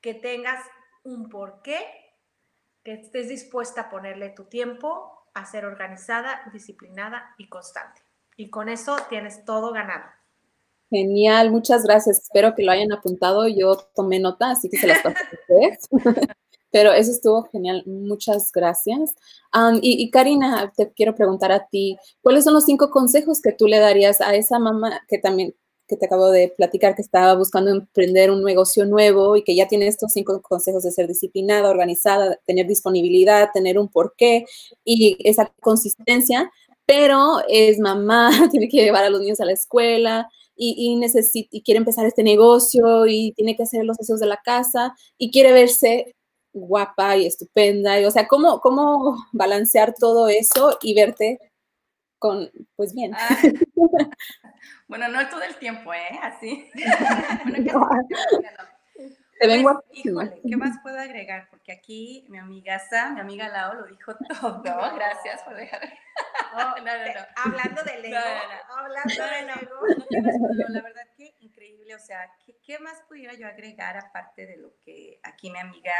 que 0.00 0.14
tengas 0.14 0.64
un 1.02 1.28
porqué, 1.28 1.78
que 2.82 2.94
estés 2.94 3.28
dispuesta 3.28 3.82
a 3.82 3.90
ponerle 3.90 4.30
tu 4.30 4.44
tiempo, 4.44 5.16
a 5.36 5.44
ser 5.44 5.66
organizada, 5.66 6.40
disciplinada 6.52 7.34
y 7.36 7.48
constante. 7.48 8.00
Y 8.36 8.48
con 8.48 8.68
eso 8.68 8.96
tienes 9.10 9.44
todo 9.44 9.70
ganado. 9.72 10.04
Genial, 10.88 11.50
muchas 11.50 11.84
gracias. 11.84 12.22
Espero 12.22 12.54
que 12.54 12.62
lo 12.62 12.72
hayan 12.72 12.92
apuntado. 12.92 13.46
Yo 13.46 13.76
tomé 13.94 14.18
nota, 14.18 14.50
así 14.50 14.70
que 14.70 14.78
se 14.78 14.86
las 14.86 15.02
pasé 15.02 15.18
Pero 16.70 16.92
eso 16.92 17.10
estuvo 17.10 17.44
genial. 17.50 17.82
Muchas 17.86 18.50
gracias. 18.50 19.14
y, 19.82 20.10
Karina, 20.10 20.72
te 20.74 20.92
quiero 20.92 21.14
preguntar 21.14 21.52
a 21.52 21.66
ti, 21.66 21.98
¿cuáles 22.22 22.44
son 22.44 22.54
los 22.54 22.64
cinco 22.64 22.90
consejos 22.90 23.40
que 23.40 23.52
tú 23.52 23.66
le 23.66 23.78
darías 23.78 24.20
a 24.20 24.34
esa 24.34 24.58
mamá 24.58 25.02
que 25.06 25.18
también 25.18 25.54
que 25.86 25.96
te 25.96 26.06
acabo 26.06 26.30
de 26.30 26.52
platicar 26.56 26.94
que 26.94 27.02
estaba 27.02 27.34
buscando 27.34 27.70
emprender 27.70 28.30
un 28.30 28.42
negocio 28.42 28.84
nuevo 28.86 29.36
y 29.36 29.44
que 29.44 29.54
ya 29.54 29.68
tiene 29.68 29.86
estos 29.86 30.12
cinco 30.12 30.40
consejos 30.42 30.82
de 30.82 30.90
ser 30.90 31.06
disciplinada, 31.06 31.70
organizada, 31.70 32.38
tener 32.46 32.66
disponibilidad, 32.66 33.50
tener 33.52 33.78
un 33.78 33.88
porqué 33.88 34.46
y 34.84 35.16
esa 35.28 35.52
consistencia, 35.60 36.50
pero 36.86 37.38
es 37.48 37.78
mamá, 37.78 38.30
tiene 38.50 38.68
que 38.68 38.82
llevar 38.82 39.04
a 39.04 39.10
los 39.10 39.20
niños 39.20 39.40
a 39.40 39.44
la 39.44 39.52
escuela, 39.52 40.28
y, 40.56 40.96
necesita, 40.96 41.50
y 41.52 41.62
quiere 41.62 41.78
empezar 41.78 42.06
este 42.06 42.22
negocio 42.22 43.06
y 43.06 43.32
tiene 43.32 43.56
que 43.56 43.64
hacer 43.64 43.84
los 43.84 43.98
deseos 43.98 44.20
de 44.20 44.26
la 44.26 44.40
casa 44.42 44.94
y 45.18 45.30
quiere 45.30 45.52
verse 45.52 46.16
guapa 46.52 47.16
y 47.16 47.26
estupenda. 47.26 48.00
Y, 48.00 48.04
o 48.06 48.10
sea, 48.10 48.26
¿cómo, 48.26 48.60
¿cómo 48.60 49.16
balancear 49.32 49.94
todo 49.98 50.28
eso 50.28 50.78
y 50.82 50.94
verte 50.94 51.38
con, 52.26 52.50
pues 52.74 52.92
bien? 52.94 53.12
Ah. 53.14 53.28
bueno, 54.88 55.08
no 55.08 55.28
todo 55.28 55.42
el 55.42 55.54
tiempo, 55.56 55.94
¿eh? 55.94 56.18
Así. 56.22 56.70
Te 59.38 59.46
ven 59.46 59.62
pues, 59.62 59.76
híjole, 59.92 60.40
¿qué 60.48 60.56
más 60.56 60.78
puedo 60.82 60.98
agregar? 60.98 61.48
Porque 61.50 61.70
aquí 61.70 62.24
mi 62.30 62.38
amiga 62.38 62.78
Sa, 62.78 63.10
mi 63.10 63.20
amiga 63.20 63.48
Lao 63.48 63.74
lo 63.74 63.86
dijo 63.86 64.14
todo. 64.40 64.62
Gracias 64.62 65.42
por 65.42 65.54
dejar. 65.54 65.82
Oh, 66.54 66.74
no, 66.78 66.84
no, 66.84 67.04
no. 67.04 67.26
Hablando 67.44 67.82
del 67.82 68.04
ego. 68.06 68.16
Hablando 68.76 69.24
del 69.24 69.50
ego. 69.50 70.68
la 70.68 70.80
verdad 70.80 71.06
que 71.16 71.34
increíble. 71.40 71.94
O 71.94 71.98
sea, 71.98 72.30
¿qué, 72.46 72.56
¿qué, 72.64 72.78
más 72.78 73.02
pudiera 73.08 73.34
yo 73.34 73.46
agregar 73.46 73.98
aparte 73.98 74.46
de 74.46 74.56
lo 74.56 74.74
que 74.84 75.20
aquí 75.22 75.50
mi 75.50 75.58
amiga 75.58 75.92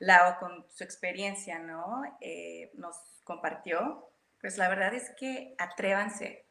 Lao 0.00 0.40
con 0.40 0.66
su 0.68 0.82
experiencia, 0.82 1.60
¿no? 1.60 2.02
Eh, 2.20 2.72
nos 2.74 2.96
compartió? 3.22 4.11
Pues 4.42 4.58
la 4.58 4.68
verdad 4.68 4.92
es 4.92 5.10
que 5.16 5.54
atrévanse. 5.56 6.46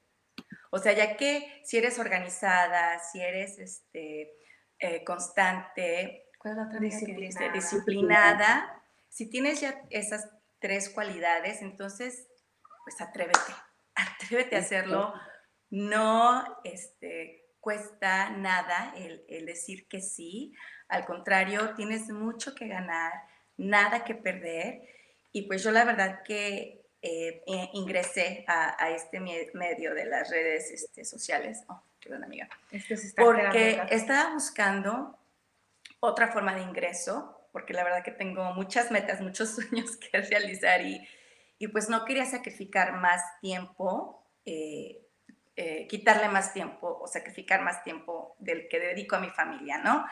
O 0.72 0.80
sea, 0.80 0.94
ya 0.94 1.18
que 1.18 1.62
si 1.66 1.78
eres 1.78 2.00
organizada, 2.00 2.98
si 3.00 3.22
eres 3.22 3.60
este 3.60 4.34
eh, 4.80 5.04
constante, 5.04 6.30
¿cuál 6.40 6.54
es 6.54 6.58
la 6.58 6.68
otra 6.68 6.80
disciplinada. 6.80 7.52
disciplinada. 7.52 8.84
Si 9.10 9.30
tienes 9.30 9.60
ya 9.60 9.84
esas 9.90 10.30
tres 10.60 10.90
cualidades, 10.90 11.62
entonces, 11.62 12.30
pues 12.86 13.02
atrévete, 13.02 13.54
atrévete 13.96 14.56
a 14.56 14.60
hacerlo. 14.60 15.14
No 15.70 16.60
este, 16.64 17.50
cuesta 17.60 18.30
nada 18.30 18.94
el, 18.96 19.26
el 19.28 19.46
decir 19.46 19.88
que 19.90 20.02
sí, 20.02 20.54
al 20.88 21.06
contrario, 21.06 21.76
tienes 21.76 22.10
mucho 22.10 22.56
que 22.56 22.68
ganar, 22.68 23.12
nada 23.58 24.06
que 24.06 24.16
perder. 24.16 24.82
Y 25.34 25.44
pues 25.44 25.64
yo 25.64 25.72
la 25.72 25.84
verdad 25.84 26.24
que 26.24 26.81
eh, 27.02 27.42
ingresé 27.74 28.46
a, 28.48 28.90
este 28.92 29.20
medio 29.20 29.94
de 29.94 30.06
las 30.06 30.30
redes 30.30 30.72
este, 30.72 31.04
sociales. 31.04 31.64
Oh, 31.68 31.82
perdón, 32.04 32.24
amiga. 32.24 32.50
porque 33.18 33.82
estaba 33.90 34.34
buscando 34.34 35.18
otra 36.00 36.28
forma 36.28 36.56
de 36.56 36.62
ingreso, 36.62 37.48
porque 37.52 37.74
la 37.74 37.84
verdad 37.84 38.04
que 38.04 38.12
tengo 38.12 38.54
muchas 38.54 38.92
metas, 38.92 39.22
muchos 39.22 39.50
sueños 39.56 39.98
que 39.98 40.22
realizar 40.22 40.82
y, 40.82 41.08
y 41.58 41.68
pues 41.68 41.90
no 41.90 42.06
quería 42.06 42.26
sacrificar 42.26 42.94
más 42.94 43.22
tiempo, 43.40 44.28
eh, 44.46 45.08
eh, 45.56 45.88
quitarle 45.88 46.28
más 46.28 46.54
tiempo 46.54 47.00
o 47.02 47.08
sacrificar 47.08 47.62
más 47.62 47.84
tiempo 47.84 48.36
del 48.40 48.68
que 48.68 48.80
dedico 48.80 49.16
a 49.16 49.20
mi 49.20 49.30
familia, 49.30 49.78
¿no? 49.78 50.06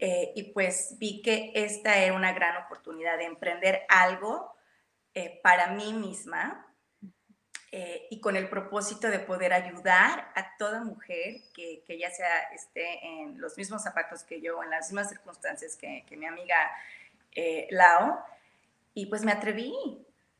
Eh, 0.00 0.32
y 0.36 0.44
pues 0.52 0.96
vi 0.98 1.22
que 1.22 1.52
esta 1.54 1.98
era 1.98 2.14
una 2.14 2.32
gran 2.32 2.62
oportunidad 2.64 3.18
de 3.18 3.24
emprender 3.24 3.82
algo 3.88 4.54
para 5.42 5.72
mí 5.72 5.92
misma, 5.92 6.68
eh, 7.70 8.06
y 8.10 8.18
con 8.20 8.34
el 8.34 8.48
propósito 8.48 9.08
de 9.08 9.18
poder 9.18 9.52
ayudar 9.52 10.32
a 10.34 10.56
toda 10.56 10.82
mujer 10.82 11.42
que, 11.54 11.82
que, 11.86 11.98
ya 11.98 12.10
sea 12.10 12.44
esté 12.54 13.06
en 13.06 13.38
los 13.38 13.58
mismos 13.58 13.82
zapatos 13.82 14.22
que 14.22 14.40
yo, 14.40 14.62
en 14.62 14.70
las 14.70 14.88
mismas 14.88 15.10
circunstancias 15.10 15.76
que, 15.76 16.02
que 16.08 16.16
mi 16.16 16.24
amiga 16.24 16.56
eh, 17.32 17.68
Lao. 17.70 18.24
Y 18.94 19.04
pues 19.06 19.22
me 19.22 19.32
atreví, 19.32 19.74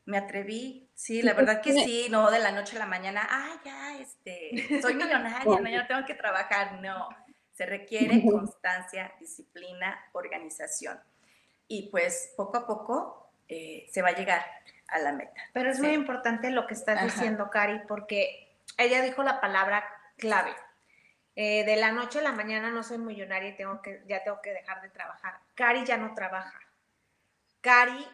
me 0.05 0.17
atreví, 0.17 0.89
sí, 0.95 1.21
la 1.21 1.33
verdad 1.33 1.61
que 1.61 1.71
sí, 1.73 2.07
no 2.09 2.31
de 2.31 2.39
la 2.39 2.51
noche 2.51 2.77
a 2.77 2.79
la 2.79 2.87
mañana, 2.87 3.27
ah, 3.29 3.61
ya, 3.63 3.99
este, 3.99 4.81
soy 4.81 4.95
millonaria, 4.95 5.43
no, 5.61 5.69
ya 5.69 5.83
no 5.83 5.87
tengo 5.87 6.05
que 6.07 6.15
trabajar, 6.15 6.81
no, 6.81 7.09
se 7.53 7.67
requiere 7.67 8.23
constancia, 8.25 9.13
disciplina, 9.19 10.03
organización. 10.13 10.99
Y 11.67 11.89
pues 11.89 12.33
poco 12.35 12.57
a 12.57 12.65
poco 12.65 13.18
eh, 13.49 13.87
se 13.91 14.01
va 14.01 14.09
a 14.09 14.15
llegar 14.15 14.45
a 14.87 14.99
la 14.99 15.11
meta. 15.11 15.41
Pero 15.53 15.69
es 15.69 15.79
muy 15.79 15.91
importante 15.91 16.51
lo 16.51 16.67
que 16.67 16.73
estás 16.73 17.03
diciendo, 17.03 17.49
Cari, 17.49 17.81
porque 17.87 18.55
ella 18.77 19.01
dijo 19.01 19.23
la 19.23 19.41
palabra 19.41 19.83
clave. 20.17 20.55
Eh, 21.35 21.63
de 21.65 21.75
la 21.77 21.91
noche 21.91 22.19
a 22.19 22.23
la 22.23 22.31
mañana 22.31 22.69
no 22.69 22.83
soy 22.83 22.97
millonaria 22.97 23.49
y 23.49 23.55
tengo 23.55 23.81
que, 23.81 24.03
ya 24.07 24.23
tengo 24.23 24.41
que 24.41 24.51
dejar 24.51 24.81
de 24.81 24.89
trabajar. 24.89 25.39
Cari 25.55 25.85
ya 25.85 25.97
no 25.97 26.13
trabaja. 26.13 26.59
Cari 27.61 28.05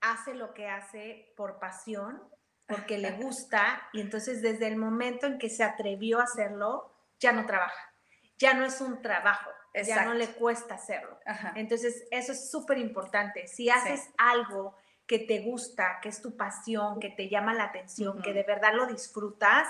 hace 0.00 0.34
lo 0.34 0.54
que 0.54 0.68
hace 0.68 1.32
por 1.36 1.58
pasión, 1.58 2.22
porque 2.66 2.98
le 2.98 3.12
gusta, 3.12 3.88
y 3.92 4.00
entonces 4.00 4.42
desde 4.42 4.66
el 4.66 4.76
momento 4.76 5.26
en 5.26 5.38
que 5.38 5.48
se 5.48 5.64
atrevió 5.64 6.20
a 6.20 6.24
hacerlo, 6.24 6.92
ya 7.18 7.32
no 7.32 7.46
trabaja. 7.46 7.92
Ya 8.38 8.54
no 8.54 8.64
es 8.64 8.80
un 8.80 9.00
trabajo, 9.00 9.50
ya 9.84 10.04
no 10.04 10.14
le 10.14 10.28
cuesta 10.28 10.74
hacerlo. 10.74 11.18
Entonces, 11.54 12.06
eso 12.10 12.32
es 12.32 12.50
súper 12.50 12.78
importante. 12.78 13.46
Si 13.46 13.68
haces 13.68 14.08
algo 14.16 14.74
que 15.06 15.20
te 15.20 15.40
gusta, 15.40 15.98
que 16.02 16.08
es 16.08 16.20
tu 16.20 16.36
pasión, 16.36 16.98
que 16.98 17.10
te 17.10 17.28
llama 17.28 17.54
la 17.54 17.64
atención, 17.64 18.20
que 18.22 18.32
de 18.32 18.42
verdad 18.42 18.74
lo 18.74 18.86
disfrutas, 18.86 19.68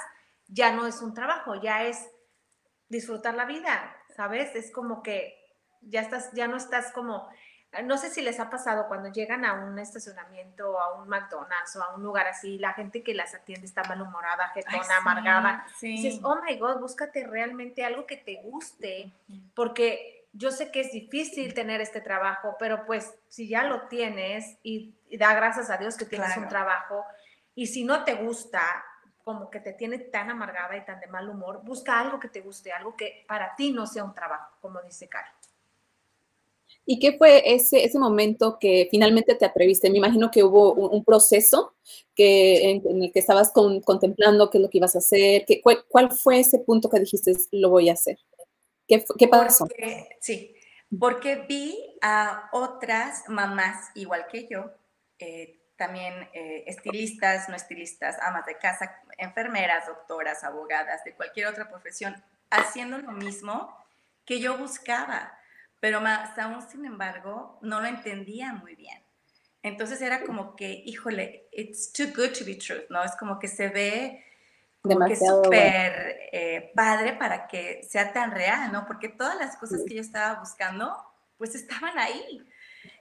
ya 0.49 0.73
no 0.73 0.87
es 0.87 1.03
un 1.03 1.13
trabajo, 1.13 1.55
ya 1.61 1.85
es 1.85 2.09
disfrutar 2.89 3.35
la 3.35 3.45
vida, 3.45 3.97
¿sabes? 4.15 4.55
Es 4.55 4.71
como 4.71 5.03
que 5.03 5.37
ya 5.81 6.01
estás, 6.01 6.31
ya 6.33 6.49
no 6.49 6.57
estás 6.57 6.93
como, 6.93 7.29
no 7.85 7.99
sé 7.99 8.11
si 8.11 8.23
les 8.23 8.41
ha 8.41 8.51
pasado 8.51 8.87
cuando 8.89 9.11
llegan 9.11 9.45
a 9.45 9.55
un 9.55 9.79
estacionamiento, 9.79 10.79
a 10.79 10.95
un 10.95 11.09
McDonald's 11.09 11.77
o 11.77 11.83
a 11.83 11.95
un 11.95 12.03
lugar 12.03 12.27
así, 12.27 12.59
la 12.59 12.73
gente 12.73 13.03
que 13.03 13.15
las 13.15 13.35
atiende 13.35 13.67
está 13.67 13.83
malhumorada, 13.85 14.49
jetona, 14.49 14.97
amargada. 14.99 15.67
Dices, 15.81 16.21
oh 16.23 16.37
my 16.43 16.57
God, 16.57 16.81
búscate 16.81 17.27
realmente 17.27 17.85
algo 17.85 18.07
que 18.07 18.17
te 18.17 18.41
guste, 18.43 19.13
porque 19.55 20.29
yo 20.33 20.51
sé 20.51 20.71
que 20.71 20.81
es 20.81 20.93
difícil 20.93 21.55
tener 21.55 21.81
este 21.81 22.01
trabajo, 22.01 22.57
pero 22.59 22.85
pues 22.85 23.15
si 23.29 23.49
ya 23.49 23.65
lo 23.65 23.89
tienes 23.89 24.59
y, 24.63 24.95
da 25.19 25.35
gracias 25.35 25.71
a 25.71 25.77
Dios 25.77 25.97
que 25.97 26.05
tienes 26.05 26.37
un 26.37 26.49
trabajo 26.49 27.05
y 27.55 27.69
si 27.69 27.85
no 27.85 28.05
te 28.05 28.15
gusta, 28.15 28.61
como 29.25 29.51
que 29.51 29.61
te 29.61 29.73
tiene 29.73 29.99
tan 29.99 30.31
amargada 30.31 30.77
y 30.77 30.85
tan 30.85 31.01
de 31.01 31.07
mal 31.07 31.29
humor, 31.29 31.63
busca 31.65 31.99
algo 31.99 32.21
que 32.21 32.29
te 32.29 32.43
guste, 32.43 32.71
algo 32.71 32.97
que 32.97 33.25
para 33.27 33.57
ti 33.57 33.73
no 33.73 33.87
sea 33.87 34.05
un 34.05 34.15
trabajo, 34.15 34.57
como 34.61 34.83
dice 34.83 35.09
Caro. 35.09 35.29
¿Y 36.89 37.01
qué 37.01 37.19
fue 37.19 37.43
ese, 37.53 37.85
ese 37.85 37.99
momento 37.99 38.59
que 38.61 38.87
finalmente 38.91 39.35
te 39.35 39.45
atreviste? 39.45 39.91
Me 39.91 39.99
imagino 39.99 40.31
que 40.31 40.45
hubo 40.45 40.73
un, 40.73 41.05
proceso 41.05 41.75
que, 42.15 42.71
en, 42.71 43.03
el 43.03 43.13
que 43.13 43.19
estabas 43.19 43.53
contemplando 43.53 44.49
qué 44.49 44.59
es 44.59 44.63
lo 44.63 44.71
que 44.71 44.79
ibas 44.79 44.95
a 44.95 45.01
hacer. 45.01 45.45
¿Qué, 45.47 45.61
cuál, 45.61 46.13
fue 46.13 46.39
ese 46.39 46.61
punto 46.61 46.89
que 46.89 47.01
dijiste, 47.01 47.33
lo 47.51 47.71
voy 47.71 47.89
a 47.89 47.95
hacer? 47.95 48.19
¿Qué, 48.87 49.05
qué 49.19 49.27
pasó? 49.27 49.67
sí, 50.21 50.55
porque 50.97 51.45
vi 51.49 51.77
a 52.03 52.49
otras 52.53 53.25
mamás 53.29 53.91
igual 53.97 54.27
que 54.31 54.47
yo, 54.49 54.71
eh, 55.19 55.59
también 55.77 56.29
eh, 56.33 56.65
estilistas, 56.67 57.49
no 57.49 57.57
estilistas, 57.57 58.17
amas 58.23 58.47
de 58.47 58.57
casa, 58.59 59.03
enfermeras, 59.19 59.87
doctoras, 59.87 60.45
abogadas, 60.45 61.05
de 61.05 61.15
cualquier 61.15 61.49
otra 61.49 61.69
profesión, 61.69 62.23
haciendo 62.51 62.99
lo 62.99 63.13
mismo 63.13 63.77
que 64.25 64.41
yo 64.41 64.57
buscaba, 64.57 65.37
pero 65.87 66.01
más 66.01 66.37
aún, 66.37 66.69
sin 66.69 66.85
embargo, 66.85 67.61
no 67.63 67.81
lo 67.81 67.87
entendía 67.87 68.53
muy 68.55 68.75
bien. 68.75 69.01
Entonces 69.63 70.03
era 70.03 70.25
como 70.25 70.57
que, 70.57 70.83
híjole, 70.85 71.47
it's 71.53 71.93
too 71.93 72.07
good 72.07 72.37
to 72.37 72.45
be 72.45 72.57
true, 72.57 72.85
¿no? 72.91 73.05
Es 73.05 73.15
como 73.15 73.39
que 73.39 73.47
se 73.47 73.69
ve 73.69 74.25
demasiado 74.83 75.45
súper 75.45 76.29
eh, 76.33 76.73
padre 76.75 77.13
para 77.13 77.47
que 77.47 77.85
sea 77.89 78.13
tan 78.13 78.33
real, 78.33 78.73
¿no? 78.73 78.85
Porque 78.85 79.11
todas 79.11 79.39
las 79.39 79.57
cosas 79.59 79.85
que 79.87 79.95
yo 79.95 80.01
estaba 80.01 80.41
buscando, 80.41 80.93
pues 81.39 81.55
estaban 81.55 81.97
ahí. 82.01 82.45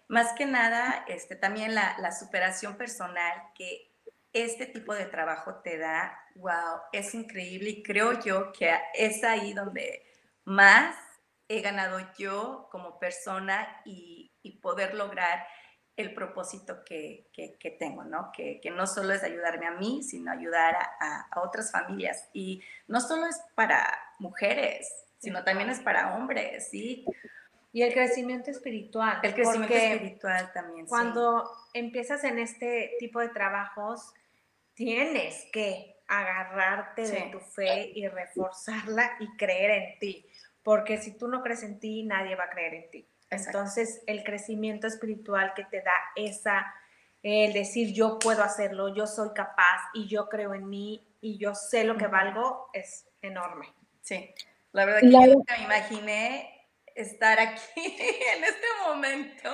Más 0.07 0.33
que 0.33 0.45
nada, 0.45 1.05
este, 1.07 1.35
también 1.35 1.73
la, 1.73 1.95
la 1.97 2.11
superación 2.11 2.77
personal 2.77 3.33
que 3.55 3.95
este 4.31 4.67
tipo 4.67 4.93
de 4.93 5.05
trabajo 5.05 5.55
te 5.55 5.79
da, 5.79 6.15
wow, 6.35 6.81
es 6.93 7.15
increíble 7.15 7.71
y 7.71 7.81
creo 7.81 8.21
yo 8.21 8.51
que 8.51 8.71
es 8.93 9.23
ahí 9.23 9.53
donde 9.53 10.05
más 10.43 10.95
he 11.47 11.61
ganado 11.61 11.99
yo 12.17 12.67
como 12.71 12.99
persona 12.99 13.81
y, 13.85 14.31
y 14.41 14.57
poder 14.59 14.95
lograr 14.95 15.45
el 15.97 16.13
propósito 16.13 16.83
que, 16.83 17.29
que, 17.31 17.71
tengo, 17.71 18.03
¿no? 18.03 18.31
Que, 18.35 18.59
que, 18.59 18.69
no 18.69 18.85
solo 18.85 19.13
es 19.13 19.23
ayudarme 19.23 19.67
a 19.67 19.71
mí, 19.71 20.03
sino 20.03 20.31
ayudar 20.31 20.75
a, 20.75 21.27
a, 21.31 21.41
otras 21.41 21.71
familias. 21.71 22.29
Y 22.33 22.61
no 22.87 22.99
solo 22.99 23.27
es 23.27 23.39
para 23.55 23.97
mujeres, 24.19 24.91
sino 25.19 25.43
también 25.43 25.69
es 25.69 25.79
para 25.79 26.15
hombres, 26.15 26.69
¿sí? 26.69 27.05
Y 27.71 27.83
el 27.83 27.93
crecimiento 27.93 28.51
espiritual. 28.51 29.19
El 29.23 29.33
crecimiento 29.33 29.73
espiritual 29.73 30.51
también. 30.53 30.85
Cuando 30.85 31.49
empiezas 31.73 32.23
en 32.25 32.39
este 32.39 32.95
tipo 32.99 33.19
de 33.21 33.29
trabajos, 33.29 34.13
tienes 34.73 35.47
que 35.51 35.95
agarrarte 36.07 37.01
de 37.01 37.29
tu 37.31 37.39
fe 37.39 37.91
y 37.95 38.07
reforzarla 38.07 39.17
y 39.19 39.27
creer 39.37 39.71
en 39.71 39.99
ti. 39.99 40.25
Porque 40.65 40.97
si 40.97 41.15
tú 41.15 41.27
no 41.27 41.43
crees 41.43 41.61
en 41.61 41.79
ti, 41.79 42.01
nadie 42.01 42.35
va 42.35 42.45
a 42.45 42.49
creer 42.49 42.73
en 42.73 42.89
ti. 42.89 43.07
Entonces, 43.29 44.01
el 44.07 44.23
crecimiento 44.23 44.87
espiritual 44.87 45.53
que 45.55 45.63
te 45.65 45.83
da 45.83 45.93
esa, 46.15 46.73
el 47.21 47.53
decir 47.53 47.93
yo 47.93 48.17
puedo 48.17 48.41
hacerlo, 48.41 48.95
yo 48.95 49.05
soy 49.05 49.29
capaz 49.35 49.91
y 49.93 50.07
yo 50.07 50.27
creo 50.27 50.55
en 50.55 50.67
mí 50.67 51.07
y 51.21 51.37
yo 51.37 51.53
sé 51.53 51.83
lo 51.83 51.97
que 51.97 52.07
valgo, 52.07 52.71
es 52.73 53.07
enorme. 53.21 53.71
Sí, 54.01 54.33
la 54.71 54.85
verdad 54.85 55.01
que 55.01 55.11
yo 55.11 55.19
nunca 55.35 55.55
me 55.55 55.65
imaginé 55.65 56.67
estar 56.95 57.39
aquí 57.39 57.61
en 57.75 58.43
este 58.43 58.67
momento 58.87 59.51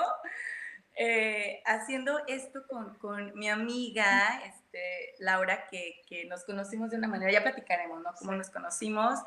eh, 0.95 1.61
haciendo 1.65 2.21
esto 2.25 2.65
con, 2.69 2.95
con, 2.99 3.37
mi 3.37 3.49
amiga 3.49 4.41
este, 4.71 5.15
Laura, 5.19 5.67
que, 5.69 6.01
que, 6.07 6.25
nos 6.25 6.43
conocimos 6.43 6.89
de 6.89 6.97
una 6.97 7.07
manera, 7.07 7.31
ya 7.31 7.43
platicaremos, 7.43 8.01
¿no? 8.01 8.13
Cómo 8.17 8.31
nos 8.33 8.49
conocimos. 8.49 9.19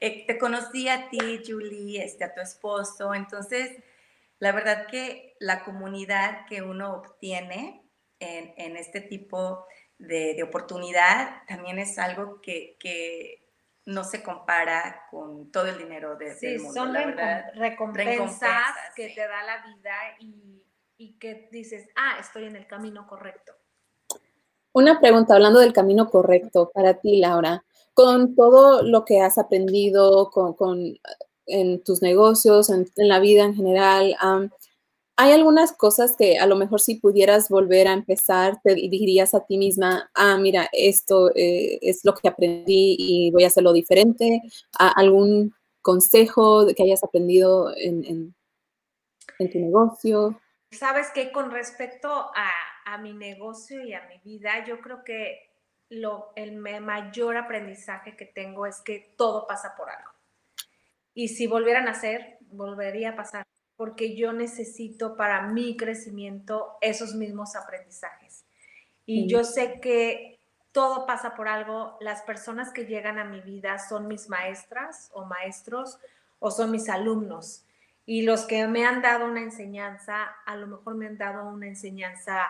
Eh, 0.00 0.26
te 0.26 0.38
conocí 0.38 0.88
a 0.88 1.08
ti, 1.10 1.42
Julie, 1.46 2.02
este, 2.02 2.24
a 2.24 2.34
tu 2.34 2.40
esposo, 2.40 3.14
entonces 3.14 3.76
la 4.38 4.52
verdad 4.52 4.86
que 4.86 5.36
la 5.38 5.64
comunidad 5.64 6.46
que 6.46 6.62
uno 6.62 6.94
obtiene 6.94 7.82
en, 8.20 8.54
en 8.56 8.76
este 8.76 9.00
tipo 9.00 9.66
de, 9.98 10.34
de, 10.34 10.42
oportunidad 10.42 11.42
también 11.46 11.78
es 11.78 11.98
algo 11.98 12.40
que, 12.40 12.76
que, 12.78 13.42
no 13.86 14.02
se 14.02 14.20
compara 14.20 15.06
con 15.12 15.52
todo 15.52 15.66
el 15.68 15.78
dinero 15.78 16.16
de, 16.16 16.34
sí, 16.34 16.46
del 16.48 16.62
mundo. 16.62 16.74
Son 16.74 16.92
recompensas, 16.92 17.54
recompensas 17.54 18.74
que 18.96 19.10
sí. 19.10 19.14
te 19.14 19.28
da 19.28 19.44
la 19.44 19.64
vida 19.64 19.94
y, 20.18 20.64
y 20.96 21.16
que 21.20 21.48
dices, 21.52 21.88
ah, 21.94 22.16
estoy 22.18 22.46
en 22.46 22.56
el 22.56 22.66
camino 22.66 23.06
correcto. 23.06 23.56
Una 24.76 25.00
pregunta, 25.00 25.32
hablando 25.32 25.60
del 25.60 25.72
camino 25.72 26.10
correcto 26.10 26.70
para 26.74 27.00
ti, 27.00 27.16
Laura, 27.16 27.64
con 27.94 28.34
todo 28.34 28.82
lo 28.82 29.06
que 29.06 29.22
has 29.22 29.38
aprendido, 29.38 30.30
con, 30.30 30.54
en 31.46 31.82
tus 31.82 32.02
negocios, 32.02 32.68
en, 32.68 32.86
en, 32.96 33.08
la 33.08 33.18
vida 33.18 33.44
en 33.44 33.54
general. 33.54 34.14
Hay 35.16 35.32
algunas 35.32 35.72
cosas 35.72 36.14
que 36.14 36.38
a 36.38 36.44
lo 36.44 36.56
mejor 36.56 36.82
si 36.82 36.96
pudieras 36.96 37.48
volver 37.48 37.88
a 37.88 37.94
empezar, 37.94 38.60
te 38.62 38.74
dirías 38.74 39.32
a 39.32 39.46
ti 39.46 39.56
misma, 39.56 40.10
ah, 40.12 40.36
mira, 40.36 40.68
esto 40.72 41.34
eh, 41.34 41.78
es 41.80 42.04
lo 42.04 42.12
que 42.12 42.28
aprendí 42.28 42.96
y 42.98 43.30
voy 43.30 43.44
a 43.44 43.46
hacerlo 43.46 43.72
diferente. 43.72 44.42
¿A 44.78 44.90
¿Algún 44.90 45.54
consejo 45.80 46.66
que 46.76 46.82
hayas 46.82 47.02
aprendido 47.02 47.74
en, 47.74 48.04
en, 48.04 48.34
en 49.38 49.50
tu 49.50 49.58
negocio? 49.58 50.38
Sabes 50.70 51.06
que 51.14 51.32
con 51.32 51.50
respecto 51.50 52.10
a, 52.10 52.50
a, 52.86 52.98
mi 52.98 53.12
negocio 53.12 53.82
y 53.82 53.92
a 53.92 54.06
mi 54.08 54.18
vida, 54.18 54.64
yo 54.64 54.80
creo 54.80 55.04
que 55.04 55.50
lo, 55.90 56.32
el 56.34 56.56
mayor 56.56 57.36
aprendizaje 57.36 58.16
que 58.16 58.24
tengo 58.24 58.66
es 58.66 58.80
que 58.80 59.14
todo 59.16 59.46
pasa 59.46 59.74
por 59.76 59.90
algo. 59.90 60.10
Y 61.14 61.28
si 61.28 61.46
volvieran 61.46 61.88
a 61.88 61.92
hacer, 61.92 62.38
volvería 62.40 63.10
a 63.10 63.16
pasar, 63.16 63.44
porque 63.76 64.16
yo 64.16 64.32
necesito 64.32 65.16
para 65.16 65.48
mi 65.48 65.76
crecimiento 65.76 66.78
esos 66.80 67.14
mismos 67.14 67.56
aprendizajes. 67.56 68.44
Y 69.04 69.22
sí. 69.22 69.28
yo 69.28 69.44
sé 69.44 69.80
que 69.80 70.40
todo 70.72 71.06
pasa 71.06 71.34
por 71.34 71.48
algo. 71.48 71.96
Las 72.00 72.22
personas 72.22 72.70
que 72.70 72.84
llegan 72.84 73.18
a 73.18 73.24
mi 73.24 73.40
vida 73.40 73.78
son 73.78 74.08
mis 74.08 74.28
maestras 74.28 75.10
o 75.14 75.24
maestros 75.24 75.98
o 76.38 76.50
son 76.50 76.70
mis 76.70 76.88
alumnos. 76.88 77.64
Y 78.04 78.22
los 78.22 78.44
que 78.44 78.66
me 78.68 78.84
han 78.84 79.02
dado 79.02 79.24
una 79.24 79.40
enseñanza, 79.40 80.22
a 80.44 80.54
lo 80.56 80.66
mejor 80.66 80.94
me 80.94 81.06
han 81.06 81.16
dado 81.16 81.48
una 81.48 81.66
enseñanza 81.66 82.46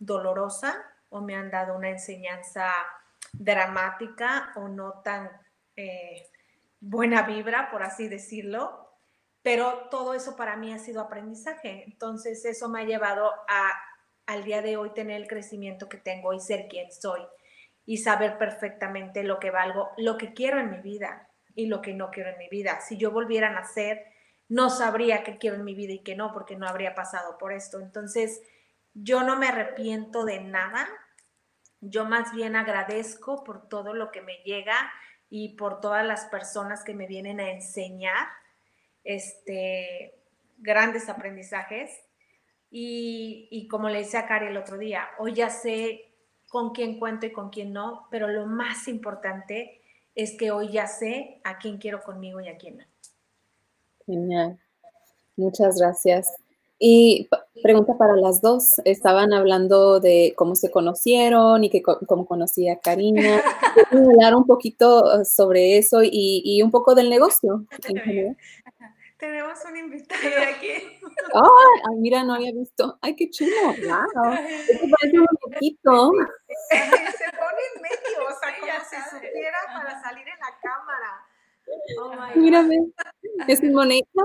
dolorosa 0.00 0.74
o 1.10 1.20
me 1.20 1.36
han 1.36 1.50
dado 1.50 1.76
una 1.76 1.90
enseñanza 1.90 2.72
dramática 3.32 4.52
o 4.56 4.66
no 4.66 5.00
tan 5.04 5.30
eh, 5.76 6.26
buena 6.80 7.22
vibra, 7.22 7.70
por 7.70 7.84
así 7.84 8.08
decirlo, 8.08 8.96
pero 9.42 9.88
todo 9.90 10.14
eso 10.14 10.34
para 10.34 10.56
mí 10.56 10.72
ha 10.72 10.78
sido 10.78 11.00
aprendizaje. 11.00 11.84
Entonces 11.84 12.44
eso 12.44 12.68
me 12.68 12.80
ha 12.80 12.84
llevado 12.84 13.30
a 13.48 13.72
al 14.30 14.44
día 14.44 14.62
de 14.62 14.76
hoy 14.76 14.90
tener 14.90 15.20
el 15.20 15.26
crecimiento 15.26 15.88
que 15.88 15.96
tengo 15.96 16.32
y 16.32 16.38
ser 16.38 16.68
quien 16.68 16.92
soy 16.92 17.20
y 17.84 17.98
saber 17.98 18.38
perfectamente 18.38 19.24
lo 19.24 19.40
que 19.40 19.50
valgo, 19.50 19.90
lo 19.96 20.16
que 20.18 20.32
quiero 20.34 20.60
en 20.60 20.70
mi 20.70 20.78
vida 20.78 21.28
y 21.56 21.66
lo 21.66 21.82
que 21.82 21.94
no 21.94 22.10
quiero 22.12 22.30
en 22.30 22.38
mi 22.38 22.48
vida. 22.48 22.80
Si 22.80 22.96
yo 22.96 23.10
volviera 23.10 23.48
a 23.48 23.52
nacer, 23.52 24.04
no 24.48 24.70
sabría 24.70 25.24
qué 25.24 25.38
quiero 25.38 25.56
en 25.56 25.64
mi 25.64 25.74
vida 25.74 25.94
y 25.94 26.04
qué 26.04 26.14
no, 26.14 26.32
porque 26.32 26.54
no 26.54 26.68
habría 26.68 26.94
pasado 26.94 27.38
por 27.38 27.52
esto. 27.52 27.80
Entonces, 27.80 28.40
yo 28.94 29.22
no 29.22 29.36
me 29.36 29.48
arrepiento 29.48 30.24
de 30.24 30.40
nada. 30.40 30.88
Yo 31.80 32.04
más 32.04 32.32
bien 32.34 32.56
agradezco 32.56 33.44
por 33.44 33.68
todo 33.68 33.94
lo 33.94 34.10
que 34.10 34.22
me 34.22 34.36
llega 34.44 34.76
y 35.28 35.56
por 35.56 35.80
todas 35.80 36.04
las 36.04 36.26
personas 36.26 36.84
que 36.84 36.94
me 36.94 37.06
vienen 37.06 37.40
a 37.40 37.50
enseñar 37.50 38.28
este, 39.04 40.20
grandes 40.58 41.08
aprendizajes. 41.08 41.90
Y, 42.70 43.48
y, 43.50 43.66
como 43.66 43.88
le 43.88 44.00
decía 44.00 44.20
a 44.20 44.26
Cari 44.26 44.46
el 44.46 44.56
otro 44.56 44.78
día, 44.78 45.08
hoy 45.18 45.34
ya 45.34 45.50
sé 45.50 46.14
con 46.48 46.70
quién 46.70 46.98
cuento 46.98 47.26
y 47.26 47.32
con 47.32 47.50
quién 47.50 47.72
no, 47.72 48.06
pero 48.10 48.28
lo 48.28 48.46
más 48.46 48.86
importante 48.86 49.80
es 50.14 50.36
que 50.36 50.50
hoy 50.50 50.70
ya 50.70 50.86
sé 50.86 51.40
a 51.44 51.58
quién 51.58 51.78
quiero 51.78 52.02
conmigo 52.02 52.40
y 52.40 52.48
a 52.48 52.56
quién 52.56 52.78
no. 52.78 52.84
Genial. 54.06 54.60
Muchas 55.36 55.78
gracias. 55.78 56.34
Y 56.82 57.28
pregunta 57.62 57.98
para 57.98 58.16
las 58.16 58.40
dos. 58.40 58.80
Estaban 58.86 59.34
hablando 59.34 60.00
de 60.00 60.32
cómo 60.34 60.54
se 60.54 60.70
conocieron 60.70 61.62
y 61.62 61.68
que 61.68 61.82
cómo 61.82 62.24
conocía 62.24 62.72
a 62.72 62.80
Karina. 62.80 63.42
hablar 63.92 64.34
un 64.34 64.46
poquito 64.46 65.22
sobre 65.26 65.76
eso 65.76 66.02
y, 66.02 66.40
y, 66.42 66.62
un 66.62 66.70
poco 66.70 66.94
del 66.94 67.10
negocio 67.10 67.66
en 67.88 67.96
general. 67.98 68.36
Tenemos 69.18 69.58
un 69.68 69.76
invitado 69.76 70.22
aquí. 70.48 70.98
Oh, 71.34 71.50
ay, 71.90 71.96
mira, 71.98 72.24
no 72.24 72.32
había 72.32 72.52
visto. 72.52 72.98
Ay, 73.02 73.14
qué 73.14 73.28
chulo. 73.28 73.54
Wow. 73.62 74.32
Esto 74.32 74.86
parece 74.98 75.20
un 75.20 75.26
poquito. 75.42 76.12
Se 76.70 76.76
pone 77.36 77.60
en 77.74 77.82
medio, 77.82 78.24
o 78.26 78.40
sea, 78.40 78.58
como 78.58 78.72
si 78.88 78.96
supiera 79.10 79.58
para 79.66 80.00
salir 80.00 80.26
en 80.26 80.40
la 80.40 80.58
cámara. 80.62 81.26
Oh 82.00 82.12
my 82.14 82.40
Mírame. 82.40 82.78
Es 83.46 83.60
un 83.60 83.74
moneta. 83.74 84.22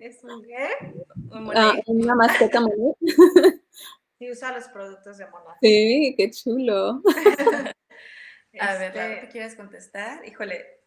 ¿Es 0.00 0.22
un 0.24 0.42
qué? 0.42 0.68
Un 1.30 1.52
ah, 1.56 1.74
una 1.86 2.14
mascota 2.14 2.60
moneta. 2.60 2.98
Sí, 4.18 4.30
usa 4.30 4.52
los 4.52 4.64
productos 4.64 5.16
de 5.16 5.24
Monat. 5.28 5.56
Sí, 5.62 6.14
qué 6.14 6.30
chulo. 6.30 7.00
A 8.60 8.74
ver, 8.76 8.92
¿te 8.92 9.28
quieres 9.32 9.56
contestar? 9.56 10.28
Híjole, 10.28 10.80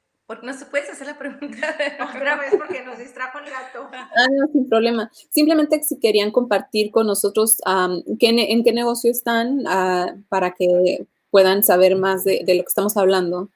no 0.44 0.54
se 0.54 0.68
puedes 0.68 0.88
hacer 0.92 1.08
la 1.08 1.18
pregunta 1.18 1.76
otra 2.16 2.36
vez 2.38 2.54
porque 2.56 2.84
nos 2.84 3.00
distrajo 3.00 3.40
el 3.40 3.46
gato. 3.46 3.90
Ah, 3.92 4.28
no, 4.32 4.48
sin 4.52 4.70
problema. 4.70 5.12
Simplemente 5.32 5.82
si 5.82 6.00
querían 6.00 6.30
compartir 6.30 6.92
con 6.92 7.08
nosotros 7.08 7.56
um, 7.66 8.04
¿qué, 8.20 8.30
en 8.30 8.64
qué 8.64 8.72
negocio 8.72 9.10
están 9.10 9.62
uh, 9.62 10.24
para 10.30 10.52
que 10.52 11.08
puedan 11.32 11.64
saber 11.64 11.96
más 11.96 12.24
de, 12.24 12.44
de, 12.46 12.54
lo 12.54 12.62
que 12.62 12.68
estamos 12.68 12.96
hablando. 12.98 13.50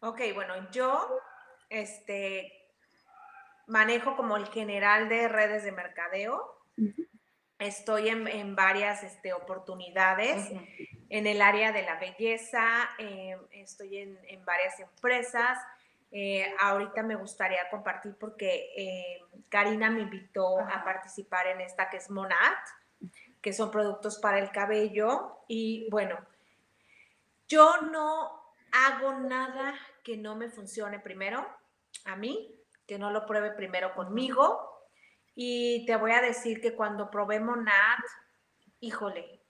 Ok, 0.00 0.20
bueno, 0.34 0.54
yo 0.72 1.20
este, 1.70 2.63
manejo 3.66 4.16
como 4.16 4.36
el 4.36 4.46
general 4.48 5.08
de 5.08 5.28
redes 5.28 5.64
de 5.64 5.72
mercadeo. 5.72 6.60
Uh 6.76 6.82
-huh. 6.84 7.08
Estoy 7.58 8.08
en, 8.08 8.26
en 8.28 8.56
varias 8.56 9.02
este, 9.02 9.32
oportunidades 9.32 10.50
uh 10.50 10.56
-huh. 10.56 11.06
en 11.08 11.26
el 11.26 11.40
área 11.40 11.72
de 11.72 11.82
la 11.82 11.98
belleza, 11.98 12.64
eh, 12.98 13.36
estoy 13.52 13.98
en, 13.98 14.18
en, 14.28 14.44
varias 14.44 14.80
empresas. 14.80 15.58
Eh, 16.10 16.52
ahorita 16.60 17.02
me 17.02 17.16
gustaría 17.16 17.68
compartir 17.70 18.16
porque 18.18 18.70
eh, 18.76 19.20
Karina 19.48 19.90
me 19.90 20.02
invitó 20.02 20.54
uh 20.54 20.60
-huh. 20.60 20.80
a 20.80 20.84
participar 20.84 21.46
en 21.46 21.60
esta 21.60 21.88
que 21.90 21.98
es 21.98 22.10
Monat. 22.10 22.58
que 23.40 23.52
son 23.52 23.70
productos 23.70 24.18
para 24.18 24.38
el 24.38 24.50
cabello. 24.50 25.44
Y 25.48 25.86
bueno, 25.90 26.16
yo 27.46 27.76
no 27.92 28.44
hago 28.72 29.12
nada 29.20 29.74
que 30.02 30.16
no 30.16 30.34
me 30.34 30.48
funcione 30.48 30.98
primero 30.98 31.46
a 32.04 32.16
mí, 32.16 32.50
que 32.86 32.98
no 32.98 33.10
lo 33.10 33.26
pruebe 33.26 33.52
primero 33.52 33.94
conmigo. 33.94 34.70
Y 35.34 35.84
te 35.86 35.96
voy 35.96 36.12
a 36.12 36.20
decir 36.20 36.60
que 36.60 36.74
cuando 36.74 37.10
probé 37.10 37.40
Monad, 37.40 37.98
híjole, 38.80 39.40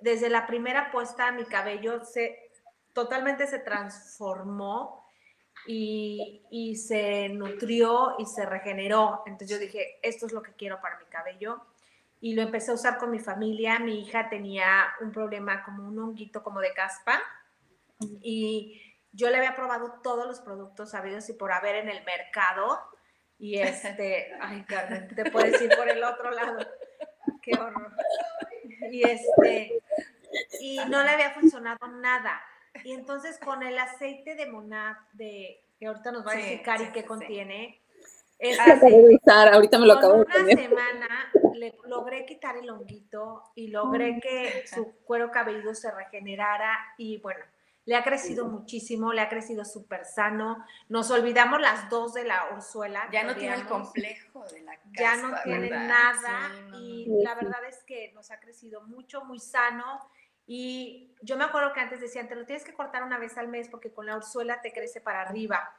desde 0.00 0.28
la 0.28 0.46
primera 0.46 0.90
puesta 0.90 1.32
mi 1.32 1.44
cabello 1.44 2.04
se 2.04 2.50
totalmente 2.92 3.46
se 3.46 3.58
transformó 3.58 5.06
y, 5.66 6.42
y, 6.50 6.76
se 6.76 7.28
nutrió 7.28 8.14
y 8.18 8.26
se 8.26 8.46
regeneró. 8.46 9.22
Entonces 9.26 9.50
yo 9.50 9.58
dije, 9.58 9.98
esto 10.02 10.26
es 10.26 10.32
lo 10.32 10.42
que 10.42 10.52
quiero 10.52 10.80
para 10.80 10.98
mi 10.98 11.06
cabello. 11.06 11.60
Y 12.20 12.34
lo 12.34 12.42
empecé 12.42 12.70
a 12.70 12.74
usar 12.74 12.98
con 12.98 13.10
mi 13.10 13.18
familia. 13.18 13.78
Mi 13.78 14.00
hija 14.00 14.28
tenía 14.30 14.86
un 15.00 15.12
problema 15.12 15.62
como 15.64 15.86
un 15.86 15.98
honguito 15.98 16.42
como 16.42 16.60
de 16.60 16.72
caspa. 16.72 17.20
Y 18.22 18.85
yo 19.16 19.30
le 19.30 19.38
había 19.38 19.56
probado 19.56 19.98
todos 20.02 20.26
los 20.26 20.40
productos 20.40 20.90
sabidos 20.90 21.28
y 21.30 21.32
por 21.32 21.50
haber 21.50 21.76
en 21.76 21.88
el 21.88 22.04
mercado. 22.04 22.78
Y 23.38 23.58
este, 23.58 24.32
ay, 24.40 24.64
Carmen, 24.64 25.08
te 25.08 25.30
puedes 25.30 25.60
ir 25.60 25.74
por 25.74 25.88
el 25.88 26.04
otro 26.04 26.30
lado. 26.30 26.58
Qué 27.42 27.52
horror. 27.58 27.92
Y 28.90 29.08
este, 29.08 29.82
y 30.60 30.78
no 30.88 31.02
le 31.02 31.10
había 31.10 31.30
funcionado 31.30 31.86
nada. 31.88 32.40
Y 32.84 32.92
entonces 32.92 33.38
con 33.38 33.62
el 33.62 33.78
aceite 33.78 34.34
de 34.34 34.46
Monad, 34.46 34.96
de, 35.14 35.64
que 35.78 35.86
ahorita 35.86 36.12
nos 36.12 36.26
va 36.26 36.32
a 36.32 36.36
decir 36.36 36.62
Cari 36.62 36.92
qué 36.92 37.04
contiene. 37.04 37.80
Es 38.38 38.58
ahorita 38.60 39.78
me 39.78 39.86
lo 39.86 39.94
acabo 39.94 40.18
de 40.18 40.24
poner. 40.26 40.42
Una 40.42 40.62
semana 40.62 41.32
le 41.54 41.74
logré 41.86 42.26
quitar 42.26 42.58
el 42.58 42.68
honguito 42.68 43.44
y 43.54 43.68
logré 43.68 44.20
que 44.20 44.66
su 44.66 44.94
cuero 45.04 45.30
cabelludo 45.30 45.74
se 45.74 45.90
regenerara 45.90 46.76
y 46.98 47.18
bueno, 47.18 47.42
le 47.86 47.94
ha 47.94 48.02
crecido 48.02 48.46
muchísimo, 48.46 49.12
le 49.12 49.20
ha 49.20 49.28
crecido 49.28 49.64
súper 49.64 50.04
sano. 50.04 50.64
Nos 50.88 51.10
olvidamos 51.12 51.60
las 51.60 51.88
dos 51.88 52.14
de 52.14 52.24
la 52.24 52.50
Ursuela. 52.52 53.08
Ya 53.12 53.22
no 53.22 53.36
tiene 53.36 53.54
el 53.54 53.66
complejo 53.66 54.44
de 54.52 54.60
la 54.62 54.76
casa. 54.76 54.90
Ya 54.92 55.16
no 55.16 55.36
tiene 55.44 55.70
nada 55.70 56.50
y 56.80 57.06
la 57.22 57.34
verdad 57.36 57.64
es 57.68 57.84
que 57.84 58.10
nos 58.12 58.32
ha 58.32 58.40
crecido 58.40 58.82
mucho, 58.82 59.24
muy 59.24 59.38
sano. 59.38 60.00
Y 60.48 61.14
yo 61.22 61.36
me 61.36 61.44
acuerdo 61.44 61.72
que 61.72 61.80
antes 61.80 62.00
decían, 62.00 62.28
te 62.28 62.34
lo 62.34 62.44
tienes 62.44 62.64
que 62.64 62.74
cortar 62.74 63.04
una 63.04 63.18
vez 63.18 63.38
al 63.38 63.46
mes 63.46 63.68
porque 63.68 63.92
con 63.92 64.06
la 64.06 64.16
Ursuela 64.16 64.60
te 64.60 64.72
crece 64.72 65.00
para 65.00 65.22
arriba. 65.22 65.72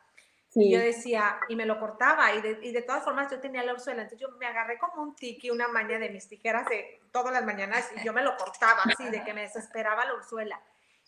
Y 0.55 0.71
yo 0.71 0.79
decía, 0.79 1.39
y 1.49 1.55
me 1.57 1.65
lo 1.65 1.77
cortaba, 1.77 2.33
y 2.33 2.41
de, 2.41 2.59
y 2.63 2.71
de, 2.71 2.81
todas 2.81 3.03
formas 3.03 3.29
yo 3.29 3.39
tenía 3.39 3.63
la 3.63 3.73
Ursuela, 3.73 4.03
entonces 4.03 4.27
yo 4.27 4.35
me 4.37 4.47
agarré 4.47 4.79
como 4.79 5.03
un 5.03 5.13
tiki, 5.13 5.51
una 5.51 5.67
maña 5.67 5.99
de 5.99 6.09
mis 6.09 6.27
tijeras 6.27 6.67
de 6.67 7.01
todas 7.11 7.31
las 7.31 7.45
mañanas, 7.45 7.91
y 7.95 8.03
yo 8.03 8.11
me 8.11 8.23
lo 8.23 8.35
cortaba 8.37 8.81
así, 8.83 9.09
de 9.09 9.23
que 9.23 9.33
me 9.33 9.41
desesperaba 9.41 10.05
la 10.05 10.15
Ursuela. 10.15 10.59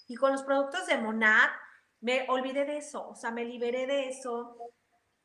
Y 0.09 0.15
con 0.15 0.31
los 0.31 0.41
productos 0.41 0.87
de 0.87 0.97
Monad, 0.97 1.49
me 2.01 2.25
olvidé 2.29 2.65
de 2.65 2.77
eso, 2.77 3.09
o 3.09 3.15
sea, 3.15 3.29
me 3.29 3.45
liberé 3.45 3.85
de 3.85 4.09
eso. 4.09 4.57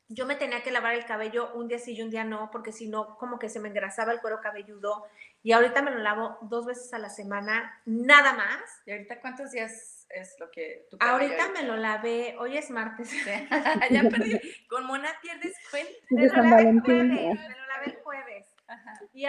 Yo 0.07 0.27
me 0.27 0.35
tenía 0.35 0.61
que 0.61 0.69
lavar 0.69 0.93
el 0.93 1.05
cabello 1.05 1.51
un 1.55 1.67
día 1.67 1.79
sí 1.79 1.93
y 1.93 2.03
un 2.03 2.11
día 2.11 2.23
no, 2.23 2.51
porque 2.51 2.71
si 2.71 2.87
no, 2.87 3.17
como 3.17 3.39
que 3.39 3.49
se 3.49 3.59
me 3.59 3.69
engrasaba 3.69 4.11
el 4.11 4.21
cuero 4.21 4.41
cabelludo. 4.41 5.05
Y 5.41 5.53
ahorita 5.53 5.81
me 5.81 5.89
lo 5.89 5.97
lavo 5.97 6.37
dos 6.43 6.67
veces 6.67 6.93
a 6.93 6.99
la 6.99 7.09
semana, 7.09 7.81
nada 7.85 8.33
más. 8.33 8.61
¿Y 8.85 8.91
ahorita 8.91 9.19
cuántos 9.21 9.51
días 9.51 10.05
es 10.11 10.35
lo 10.39 10.51
que 10.51 10.85
tú 10.91 10.97
Ahorita 10.99 11.49
me 11.49 11.63
lo 11.63 11.77
lavé, 11.77 12.35
hoy 12.37 12.55
es 12.55 12.69
martes. 12.69 13.09
ya 13.89 14.03
perdí. 14.03 14.39
Con 14.69 14.85
Monad 14.85 15.15
pierdes 15.19 15.55
cuenta. 15.71 15.91
Me 16.11 16.27
lo 16.27 16.43
lavé 16.43 16.69
el 16.69 16.81
jueves, 16.81 17.09
me 17.09 17.49
lo 17.49 17.67
lavé 17.67 17.85
el 17.87 17.95
jueves. 18.03 18.55
Y, 19.13 19.25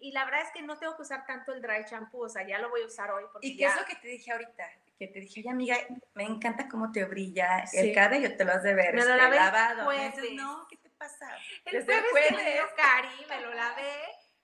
y, 0.00 0.12
la 0.12 0.24
verdad 0.24 0.42
es 0.42 0.50
que 0.52 0.62
no 0.62 0.78
tengo 0.78 0.96
que 0.96 1.02
usar 1.02 1.26
tanto 1.26 1.52
el 1.52 1.60
dry 1.60 1.84
shampoo, 1.90 2.20
o 2.20 2.28
sea, 2.28 2.46
ya 2.46 2.58
lo 2.58 2.70
voy 2.70 2.82
a 2.82 2.86
usar 2.86 3.10
hoy. 3.10 3.24
¿Y 3.40 3.56
qué 3.56 3.66
es 3.66 3.76
lo 3.76 3.84
que 3.84 3.96
te 3.96 4.08
dije 4.08 4.32
ahorita? 4.32 4.64
Que 5.06 5.12
te 5.12 5.20
dije, 5.20 5.40
oye 5.40 5.50
amiga, 5.50 5.76
me 6.14 6.24
encanta 6.24 6.68
cómo 6.68 6.90
te 6.90 7.04
brilla 7.04 7.64
el 7.72 7.94
cabello, 7.94 8.36
te 8.36 8.44
lo 8.44 8.52
has 8.52 8.62
de 8.62 8.74
ver. 8.74 8.94
Me 8.94 9.04
lo 9.04 9.10
este, 9.10 9.16
lavé 9.16 9.36
lavado. 9.36 9.84
Jueves. 9.84 10.14
no, 10.34 10.66
¿qué 10.68 10.76
te 10.76 10.90
pasa? 10.90 11.28
El 11.66 11.72
Desde 11.72 11.92
jueves, 12.10 12.30
jueves. 12.30 12.62
Cari, 12.76 13.26
me 13.28 13.40
lo 13.42 13.54
lavé, 13.54 13.92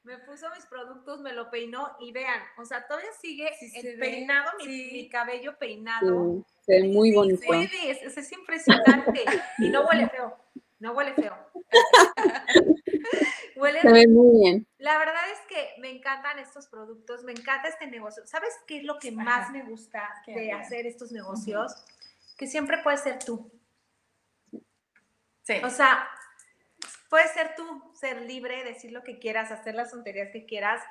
me 0.03 0.19
puso 0.19 0.51
mis 0.51 0.67
productos, 0.67 1.21
me 1.21 1.33
lo 1.33 1.51
peinó 1.51 1.97
y 2.01 2.13
vean, 2.13 2.43
o 2.59 2.65
sea, 2.65 2.87
todavía 2.87 3.11
sigue 3.21 3.51
el 3.75 3.99
peinado, 3.99 4.51
mi, 4.59 4.67
mi, 4.67 5.09
cabello 5.09 5.57
peinado. 5.59 6.45
Sí, 6.67 6.83
muy 6.89 7.13
bonito. 7.13 7.43
Puedes, 7.47 7.73
es, 8.03 8.17
es 8.17 8.33
impresionante 8.33 9.25
y 9.59 9.69
no 9.71 9.87
huele 9.87 10.09
feo, 10.09 10.37
no 10.79 10.93
huele 10.93 11.15
feo. 11.15 11.37
Huele 13.61 13.81
Se 13.81 13.93
ve 13.93 14.07
muy 14.09 14.41
bien. 14.41 14.67
La 14.79 14.99
verdad 14.99 15.23
es 15.33 15.41
que 15.49 15.81
me 15.81 15.91
encantan 15.91 16.39
estos 16.39 16.67
productos, 16.69 17.23
me 17.25 17.33
encanta 17.33 17.69
este 17.69 17.87
negocio. 17.87 18.27
¿Sabes 18.27 18.55
qué 18.67 18.79
es 18.79 18.85
lo 18.85 18.99
que 18.99 19.13
más 19.13 19.51
me 19.51 19.63
gusta 19.63 20.09
de 20.27 20.53
hacer 20.53 20.87
estos 20.87 21.13
negocios? 21.13 21.73
Que 22.39 22.47
siempre 22.47 22.79
puedes 22.79 23.01
ser 23.01 23.19
tú. 23.19 23.51
Sí. 25.43 25.61
O 25.63 25.71
sea, 25.71 26.09
puedes 27.11 27.31
ser 27.33 27.55
tú, 27.55 27.93
ser 27.95 28.23
libre, 28.23 28.65
decir 28.65 28.93
lo 28.93 29.03
que 29.03 29.19
quieras, 29.19 29.51
hacer 29.51 29.75
las 29.75 29.91
tonterías 29.91 30.31
que 30.33 30.47
quieras 30.47 30.83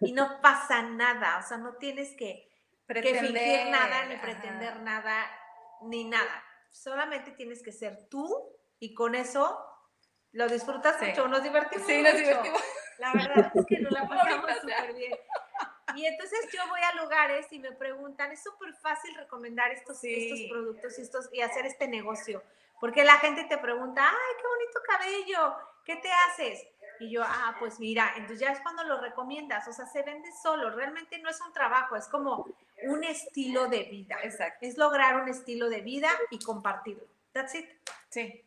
y 0.00 0.12
no 0.12 0.40
pasa 0.42 0.82
nada. 0.82 1.38
O 1.38 1.48
sea, 1.48 1.56
no 1.56 1.74
tienes 1.74 2.10
que, 2.16 2.50
pretender, 2.86 3.26
fingir 3.26 3.70
nada, 3.70 4.04
ni 4.06 4.16
pretender 4.16 4.80
nada, 4.80 5.26
ni 5.82 6.04
nada. 6.04 6.44
Solamente 6.70 7.30
tienes 7.30 7.62
que 7.62 7.72
ser 7.72 8.08
tú 8.08 8.52
y 8.78 8.94
con 8.94 9.14
eso 9.14 9.69
lo 10.32 10.48
disfrutas 10.48 11.00
mucho, 11.02 11.26
nos 11.28 11.42
divertimos 11.42 11.86
sí, 11.86 12.02
nos 12.02 12.16
divertimos. 12.16 12.62
La 12.98 13.12
verdad 13.12 13.52
es 13.54 13.66
que 13.66 13.80
nos 13.80 13.92
la 13.92 14.08
pasamos 14.08 14.50
súper 14.60 14.94
bien. 14.94 15.18
Y 15.96 16.06
entonces 16.06 16.38
yo 16.52 16.60
voy 16.68 16.80
a 16.80 17.02
lugares 17.02 17.46
y 17.50 17.58
me 17.58 17.72
preguntan, 17.72 18.30
es 18.30 18.42
súper 18.42 18.72
fácil 18.74 19.14
recomendar 19.16 19.72
estos, 19.72 19.98
estos 20.04 20.40
productos 20.48 20.98
y, 20.98 21.02
estos, 21.02 21.28
y 21.32 21.40
hacer 21.40 21.66
este 21.66 21.88
negocio. 21.88 22.42
Porque 22.78 23.04
la 23.04 23.18
gente 23.18 23.44
te 23.44 23.58
pregunta, 23.58 24.06
ay, 24.06 24.36
qué 24.40 24.46
bonito 24.46 24.80
cabello, 24.86 25.56
¿qué 25.84 25.96
te 25.96 26.08
haces? 26.12 26.64
Y 27.00 27.10
yo, 27.10 27.22
ah, 27.24 27.56
pues 27.58 27.80
mira, 27.80 28.12
entonces 28.16 28.40
ya 28.40 28.52
es 28.52 28.60
cuando 28.60 28.84
lo 28.84 29.00
recomiendas, 29.00 29.66
o 29.66 29.72
sea, 29.72 29.86
se 29.86 30.02
vende 30.02 30.30
solo, 30.42 30.70
realmente 30.70 31.18
no 31.18 31.28
es 31.28 31.40
un 31.40 31.52
trabajo, 31.52 31.96
es 31.96 32.06
como 32.06 32.46
un 32.84 33.04
estilo 33.04 33.66
de 33.66 33.84
vida. 33.84 34.16
Exacto. 34.22 34.58
Es 34.64 34.78
lograr 34.78 35.20
un 35.20 35.28
estilo 35.28 35.68
de 35.68 35.80
vida 35.80 36.10
y 36.30 36.38
compartirlo. 36.38 37.04
That's 37.32 37.54
it. 37.54 37.68
Sí 38.10 38.44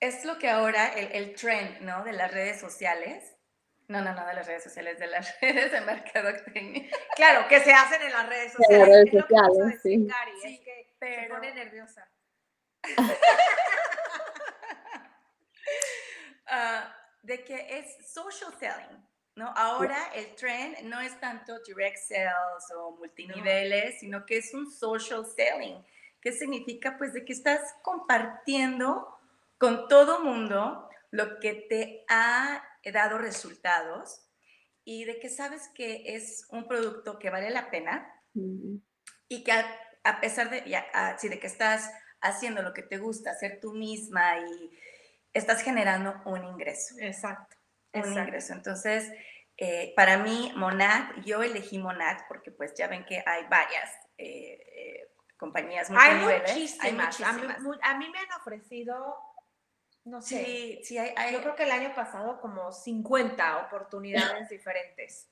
es 0.00 0.24
lo 0.24 0.38
que 0.38 0.48
ahora 0.48 0.88
el, 0.88 1.12
el, 1.12 1.34
trend, 1.34 1.82
¿no? 1.82 2.02
De 2.04 2.12
las 2.12 2.32
redes 2.32 2.58
sociales. 2.58 3.36
No, 3.86 4.00
no, 4.00 4.14
no 4.14 4.26
de 4.26 4.34
las 4.34 4.46
redes 4.46 4.64
sociales, 4.64 4.98
de 4.98 5.06
las 5.08 5.40
redes 5.40 5.72
de 5.72 5.80
mercadotecnia. 5.82 6.88
Claro, 7.14 7.46
que 7.48 7.60
se 7.60 7.72
hacen 7.72 8.00
en 8.02 8.12
las 8.12 8.28
redes 8.28 8.52
sociales. 8.52 8.70
En 8.70 8.78
las 8.78 8.88
redes 8.88 9.10
sociales, 9.10 9.80
sí. 9.82 9.96
sí. 9.96 10.08
Es 10.44 10.60
que 10.60 10.94
pero... 10.98 11.22
se 11.22 11.28
pone 11.28 11.54
nerviosa. 11.54 12.08
uh, 16.46 16.90
de 17.22 17.44
que 17.44 17.78
es 17.78 18.10
social 18.10 18.54
selling, 18.58 19.06
¿no? 19.34 19.52
Ahora 19.54 20.10
el 20.14 20.34
trend 20.34 20.78
no 20.84 20.98
es 21.00 21.18
tanto 21.20 21.58
direct 21.60 21.98
sales 21.98 22.64
o 22.74 22.92
multiniveles, 22.92 23.94
no. 23.94 24.00
sino 24.00 24.26
que 24.26 24.38
es 24.38 24.54
un 24.54 24.70
social 24.70 25.26
selling. 25.26 25.84
¿Qué 26.22 26.32
significa? 26.32 26.96
Pues 26.96 27.12
de 27.12 27.24
que 27.24 27.32
estás 27.32 27.60
compartiendo 27.82 29.19
con 29.60 29.88
todo 29.88 30.20
mundo 30.20 30.88
lo 31.10 31.38
que 31.38 31.52
te 31.68 32.04
ha 32.08 32.64
dado 32.82 33.18
resultados 33.18 34.26
y 34.84 35.04
de 35.04 35.20
que 35.20 35.28
sabes 35.28 35.68
que 35.74 36.02
es 36.16 36.46
un 36.48 36.66
producto 36.66 37.18
que 37.18 37.28
vale 37.28 37.50
la 37.50 37.70
pena 37.70 38.10
y 39.28 39.44
que 39.44 39.52
a, 39.52 40.20
pesar 40.22 40.48
de, 40.48 40.64
ya, 40.66 40.86
de 41.22 41.38
que 41.38 41.46
estás 41.46 41.92
haciendo 42.22 42.62
lo 42.62 42.72
que 42.72 42.82
te 42.82 42.96
gusta, 42.96 43.34
ser 43.34 43.60
tú 43.60 43.74
misma 43.74 44.38
y 44.38 44.70
estás 45.34 45.62
generando 45.62 46.22
un 46.24 46.42
ingreso. 46.42 46.94
Exacto. 46.98 47.54
Un 47.92 48.14
ingreso. 48.14 48.54
Entonces, 48.54 49.12
eh, 49.58 49.92
para 49.94 50.16
mí, 50.16 50.54
Monad, 50.56 51.16
yo 51.22 51.42
elegí 51.42 51.78
Monad 51.78 52.16
porque 52.28 52.50
pues 52.50 52.72
ya 52.74 52.88
ven 52.88 53.04
que 53.04 53.22
hay 53.26 53.44
varias 53.50 53.90
eh, 54.16 54.58
eh, 54.74 55.10
compañías 55.36 55.90
hay 55.90 56.14
muchísimas. 56.16 56.84
hay 56.84 56.92
muchísimas. 56.92 57.58
a 57.82 57.98
mí 57.98 58.08
me 58.10 58.18
han 58.18 58.40
ofrecido 58.40 59.16
no 60.04 60.22
sé. 60.22 60.44
Sí, 60.44 60.80
sí, 60.84 60.98
hay, 60.98 61.32
Yo 61.32 61.40
creo 61.40 61.54
que 61.54 61.64
el 61.64 61.70
año 61.70 61.94
pasado 61.94 62.40
como 62.40 62.72
50 62.72 63.66
oportunidades 63.66 64.48
diferentes. 64.48 65.28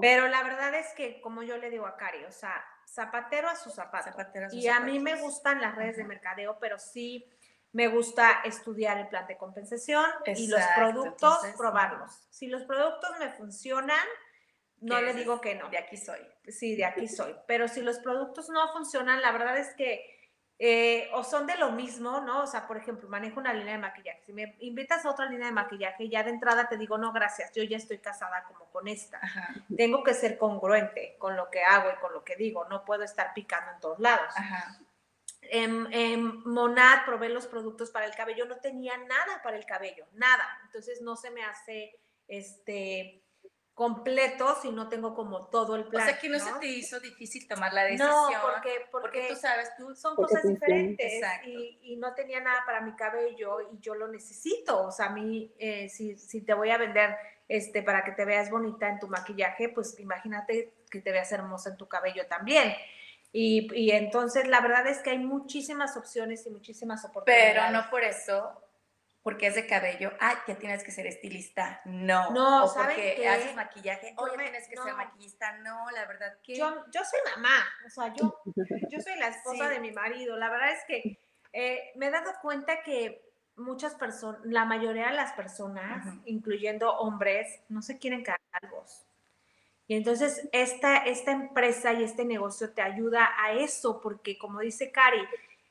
Pero 0.00 0.26
la 0.26 0.42
verdad 0.42 0.74
es 0.74 0.92
que, 0.94 1.20
como 1.20 1.42
yo 1.42 1.56
le 1.56 1.70
digo 1.70 1.86
a 1.86 1.96
Cari, 1.96 2.24
o 2.24 2.32
sea, 2.32 2.64
zapatero 2.86 3.48
a 3.48 3.54
su 3.54 3.70
zapato. 3.70 4.10
y 4.52 4.66
a 4.66 4.80
mí 4.80 4.98
me 4.98 5.14
gustan 5.16 5.60
las 5.60 5.76
redes 5.76 5.96
de 5.96 6.04
mercadeo, 6.04 6.58
pero 6.58 6.78
sí 6.78 7.30
me 7.72 7.86
gusta 7.86 8.40
estudiar 8.44 8.98
el 8.98 9.08
plan 9.08 9.26
de 9.28 9.36
compensación 9.36 10.04
y 10.26 10.48
los 10.48 10.60
productos, 10.76 11.38
probarlos. 11.56 12.10
Si 12.30 12.48
los 12.48 12.64
productos 12.64 13.10
me 13.20 13.30
funcionan, 13.30 14.04
no 14.80 15.00
le 15.00 15.14
digo 15.14 15.40
que 15.40 15.54
no. 15.54 15.68
De 15.68 15.78
aquí 15.78 15.96
soy. 15.96 16.20
Sí, 16.48 16.74
de 16.74 16.84
aquí 16.84 17.06
soy. 17.06 17.36
Pero 17.46 17.68
si 17.68 17.82
los 17.82 17.98
productos 18.00 18.48
no 18.48 18.72
funcionan, 18.72 19.22
la 19.22 19.30
verdad 19.30 19.56
es 19.58 19.72
que 19.74 20.19
eh, 20.62 21.08
o 21.14 21.24
son 21.24 21.46
de 21.46 21.56
lo 21.56 21.72
mismo, 21.72 22.20
¿no? 22.20 22.42
O 22.42 22.46
sea, 22.46 22.66
por 22.66 22.76
ejemplo, 22.76 23.08
manejo 23.08 23.40
una 23.40 23.54
línea 23.54 23.72
de 23.72 23.78
maquillaje. 23.78 24.20
Si 24.26 24.34
me 24.34 24.56
invitas 24.60 25.06
a 25.06 25.10
otra 25.10 25.24
línea 25.24 25.46
de 25.46 25.54
maquillaje, 25.54 26.10
ya 26.10 26.22
de 26.22 26.28
entrada 26.28 26.68
te 26.68 26.76
digo, 26.76 26.98
no, 26.98 27.14
gracias, 27.14 27.50
yo 27.54 27.62
ya 27.62 27.78
estoy 27.78 27.96
casada 27.96 28.44
como 28.44 28.66
con 28.66 28.86
esta. 28.86 29.18
Tengo 29.74 30.04
que 30.04 30.12
ser 30.12 30.36
congruente 30.36 31.16
con 31.18 31.34
lo 31.34 31.50
que 31.50 31.64
hago 31.64 31.88
y 31.90 31.98
con 31.98 32.12
lo 32.12 32.22
que 32.22 32.36
digo. 32.36 32.66
No 32.66 32.84
puedo 32.84 33.04
estar 33.04 33.32
picando 33.32 33.70
en 33.72 33.80
todos 33.80 34.00
lados. 34.00 34.34
En, 35.40 35.90
en, 35.94 36.46
Monad 36.46 37.06
probé 37.06 37.30
los 37.30 37.46
productos 37.46 37.90
para 37.90 38.04
el 38.04 38.14
cabello, 38.14 38.44
no 38.44 38.56
tenía 38.56 38.98
nada 38.98 39.40
para 39.42 39.56
el 39.56 39.64
cabello, 39.64 40.04
nada. 40.12 40.46
Entonces 40.66 41.00
no 41.00 41.16
se 41.16 41.30
me 41.30 41.42
hace 41.42 41.98
este 42.28 43.24
completo 43.74 44.56
si 44.60 44.70
no 44.70 44.88
tengo 44.88 45.14
como 45.14 45.46
todo 45.46 45.76
el 45.76 45.86
plan. 45.86 46.02
O 46.02 46.06
sea, 46.06 46.18
que 46.18 46.28
no, 46.28 46.38
se 46.38 46.52
te 46.60 46.66
hizo 46.66 47.00
difícil 47.00 47.48
tomar 47.48 47.72
la 47.72 47.84
decisión. 47.84 48.10
No, 48.10 48.28
porque, 48.42 48.86
porque, 48.90 49.28
tú 49.30 49.36
sabes, 49.36 49.70
tú 49.76 49.94
son 49.94 50.16
cosas 50.16 50.42
diferentes 50.42 51.22
y, 51.46 51.78
y, 51.82 51.96
no 51.96 52.14
tenía 52.14 52.40
nada 52.40 52.62
para 52.66 52.80
mi 52.80 52.94
cabello 52.94 53.60
y 53.72 53.78
yo 53.80 53.94
lo 53.94 54.08
necesito. 54.08 54.86
O 54.86 54.90
sea, 54.90 55.06
a 55.06 55.10
mí, 55.10 55.54
eh, 55.58 55.88
si, 55.88 56.16
si, 56.16 56.42
te 56.42 56.52
voy 56.54 56.70
a 56.70 56.78
vender 56.78 57.16
este, 57.48 57.82
para 57.82 58.04
que 58.04 58.12
te 58.12 58.24
veas 58.24 58.50
bonita 58.50 58.88
en 58.88 58.98
tu 58.98 59.08
maquillaje, 59.08 59.70
pues 59.70 59.98
imagínate 59.98 60.74
que 60.90 61.00
te 61.00 61.10
veas 61.10 61.32
hermosa 61.32 61.70
en 61.70 61.76
tu 61.76 61.88
cabello 61.88 62.26
también. 62.26 62.74
Y, 63.32 63.72
y 63.74 63.92
entonces 63.92 64.48
la 64.48 64.60
verdad 64.60 64.86
es 64.88 64.98
que 64.98 65.10
hay 65.10 65.18
muchísimas 65.18 65.96
opciones 65.96 66.44
y 66.46 66.50
muchísimas 66.50 67.04
oportunidades. 67.04 67.54
Pero 67.54 67.70
no 67.70 67.88
por 67.88 68.02
eso 68.02 68.60
porque 69.22 69.48
es 69.48 69.54
de 69.54 69.66
cabello, 69.66 70.12
ah, 70.18 70.42
ya 70.48 70.56
tienes 70.56 70.82
que 70.82 70.90
ser 70.90 71.06
estilista. 71.06 71.82
No. 71.84 72.30
No, 72.30 72.64
o 72.64 72.74
porque 72.74 73.28
haces 73.28 73.54
maquillaje, 73.54 74.14
oye, 74.16 74.36
tienes 74.36 74.68
que 74.68 74.76
ser 74.76 74.94
maquillista. 74.94 75.58
No, 75.58 75.90
la 75.90 76.06
verdad 76.06 76.38
que. 76.42 76.56
Yo, 76.56 76.84
yo 76.90 77.00
soy 77.04 77.20
mamá, 77.36 77.64
o 77.86 77.90
sea, 77.90 78.14
yo, 78.14 78.42
yo 78.90 79.00
soy 79.00 79.18
la 79.18 79.28
esposa 79.28 79.68
de 79.68 79.80
mi 79.80 79.92
marido. 79.92 80.36
La 80.36 80.48
verdad 80.50 80.72
es 80.72 80.84
que 80.86 81.18
eh, 81.52 81.92
me 81.96 82.06
he 82.06 82.10
dado 82.10 82.32
cuenta 82.40 82.82
que 82.82 83.22
muchas 83.56 83.94
personas, 83.94 84.40
la 84.44 84.64
mayoría 84.64 85.08
de 85.08 85.14
las 85.14 85.32
personas, 85.32 86.06
incluyendo 86.24 86.90
hombres, 86.96 87.60
no 87.68 87.82
se 87.82 87.98
quieren 87.98 88.24
calvos. 88.24 89.02
Y 89.86 89.96
entonces 89.96 90.48
esta, 90.52 90.98
esta 90.98 91.32
empresa 91.32 91.92
y 91.92 92.04
este 92.04 92.24
negocio 92.24 92.72
te 92.72 92.80
ayuda 92.80 93.28
a 93.36 93.52
eso, 93.52 94.00
porque 94.00 94.38
como 94.38 94.60
dice 94.60 94.92
Cari, 94.92 95.20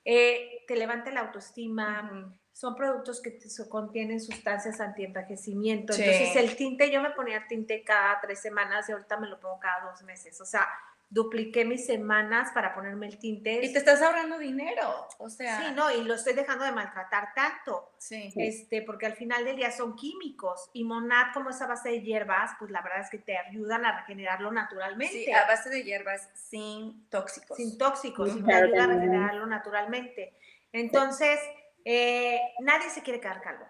eh, 0.05 0.65
te 0.67 0.75
levanta 0.75 1.09
la 1.11 1.21
autoestima, 1.21 2.37
son 2.59 2.75
productos 2.75 3.21
que 3.21 3.39
contienen 3.69 4.19
sustancias 4.19 4.81
antienvejecimiento. 4.81 5.93
Entonces, 5.93 6.35
el 6.35 6.57
tinte, 6.57 6.91
yo 6.91 7.01
me 7.01 7.11
ponía 7.11 7.47
tinte 7.47 7.85
cada 7.85 8.19
tres 8.19 8.41
semanas 8.41 8.89
y 8.89 8.91
ahorita 8.91 9.15
me 9.15 9.27
lo 9.27 9.39
pongo 9.39 9.61
cada 9.61 9.89
dos 9.89 10.03
meses. 10.03 10.41
O 10.41 10.45
sea, 10.45 10.67
dupliqué 11.09 11.63
mis 11.63 11.85
semanas 11.85 12.51
para 12.53 12.73
ponerme 12.73 13.07
el 13.07 13.17
tinte. 13.17 13.63
Y 13.63 13.71
te 13.71 13.79
estás 13.79 14.01
ahorrando 14.01 14.37
dinero, 14.37 15.07
o 15.19 15.29
sea. 15.29 15.61
Sí, 15.61 15.73
no, 15.73 15.89
y 15.89 16.03
lo 16.03 16.15
estoy 16.15 16.33
dejando 16.33 16.65
de 16.65 16.73
maltratar 16.73 17.33
tanto. 17.33 17.93
Sí. 17.97 18.33
Este, 18.35 18.81
porque 18.81 19.05
al 19.05 19.13
final 19.13 19.45
del 19.45 19.55
día 19.55 19.71
son 19.71 19.95
químicos. 19.95 20.69
Y 20.73 20.83
Monad, 20.83 21.27
como 21.33 21.51
esa 21.51 21.65
base 21.65 21.87
de 21.87 22.01
hierbas, 22.01 22.51
pues 22.59 22.71
la 22.71 22.81
verdad 22.81 22.99
es 22.99 23.09
que 23.09 23.19
te 23.19 23.37
ayudan 23.37 23.85
a 23.85 24.01
regenerarlo 24.01 24.51
naturalmente. 24.51 25.13
Sí, 25.13 25.31
a 25.31 25.47
base 25.47 25.69
de 25.69 25.81
hierbas 25.81 26.27
sin 26.33 27.07
tóxicos. 27.09 27.55
Sin 27.55 27.77
tóxicos, 27.77 28.35
y 28.35 28.43
te 28.43 28.53
ayuda 28.53 28.83
a 28.83 28.87
regenerarlo 28.87 29.45
naturalmente. 29.45 30.33
Entonces, 30.73 31.39
eh, 31.91 32.53
nadie 32.59 32.87
se 32.91 33.01
quiere 33.01 33.19
quedar 33.19 33.41
calvo. 33.41 33.65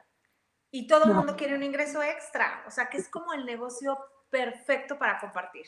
Y 0.71 0.87
todo 0.87 1.05
el 1.05 1.13
mundo 1.13 1.37
quiere 1.37 1.55
un 1.55 1.63
ingreso 1.63 2.03
extra. 2.03 2.65
O 2.67 2.71
sea, 2.71 2.89
que 2.89 2.97
es 2.97 3.07
como 3.07 3.33
el 3.33 3.45
negocio 3.45 3.97
perfecto 4.29 4.99
para 4.99 5.19
compartir. 5.19 5.65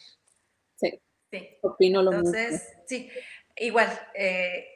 Sí. 0.76 1.02
Sí. 1.32 1.58
Opino 1.62 2.04
lo 2.04 2.12
Entonces, 2.12 2.78
sí, 2.88 3.10
igual, 3.56 3.88
eh, 4.14 4.68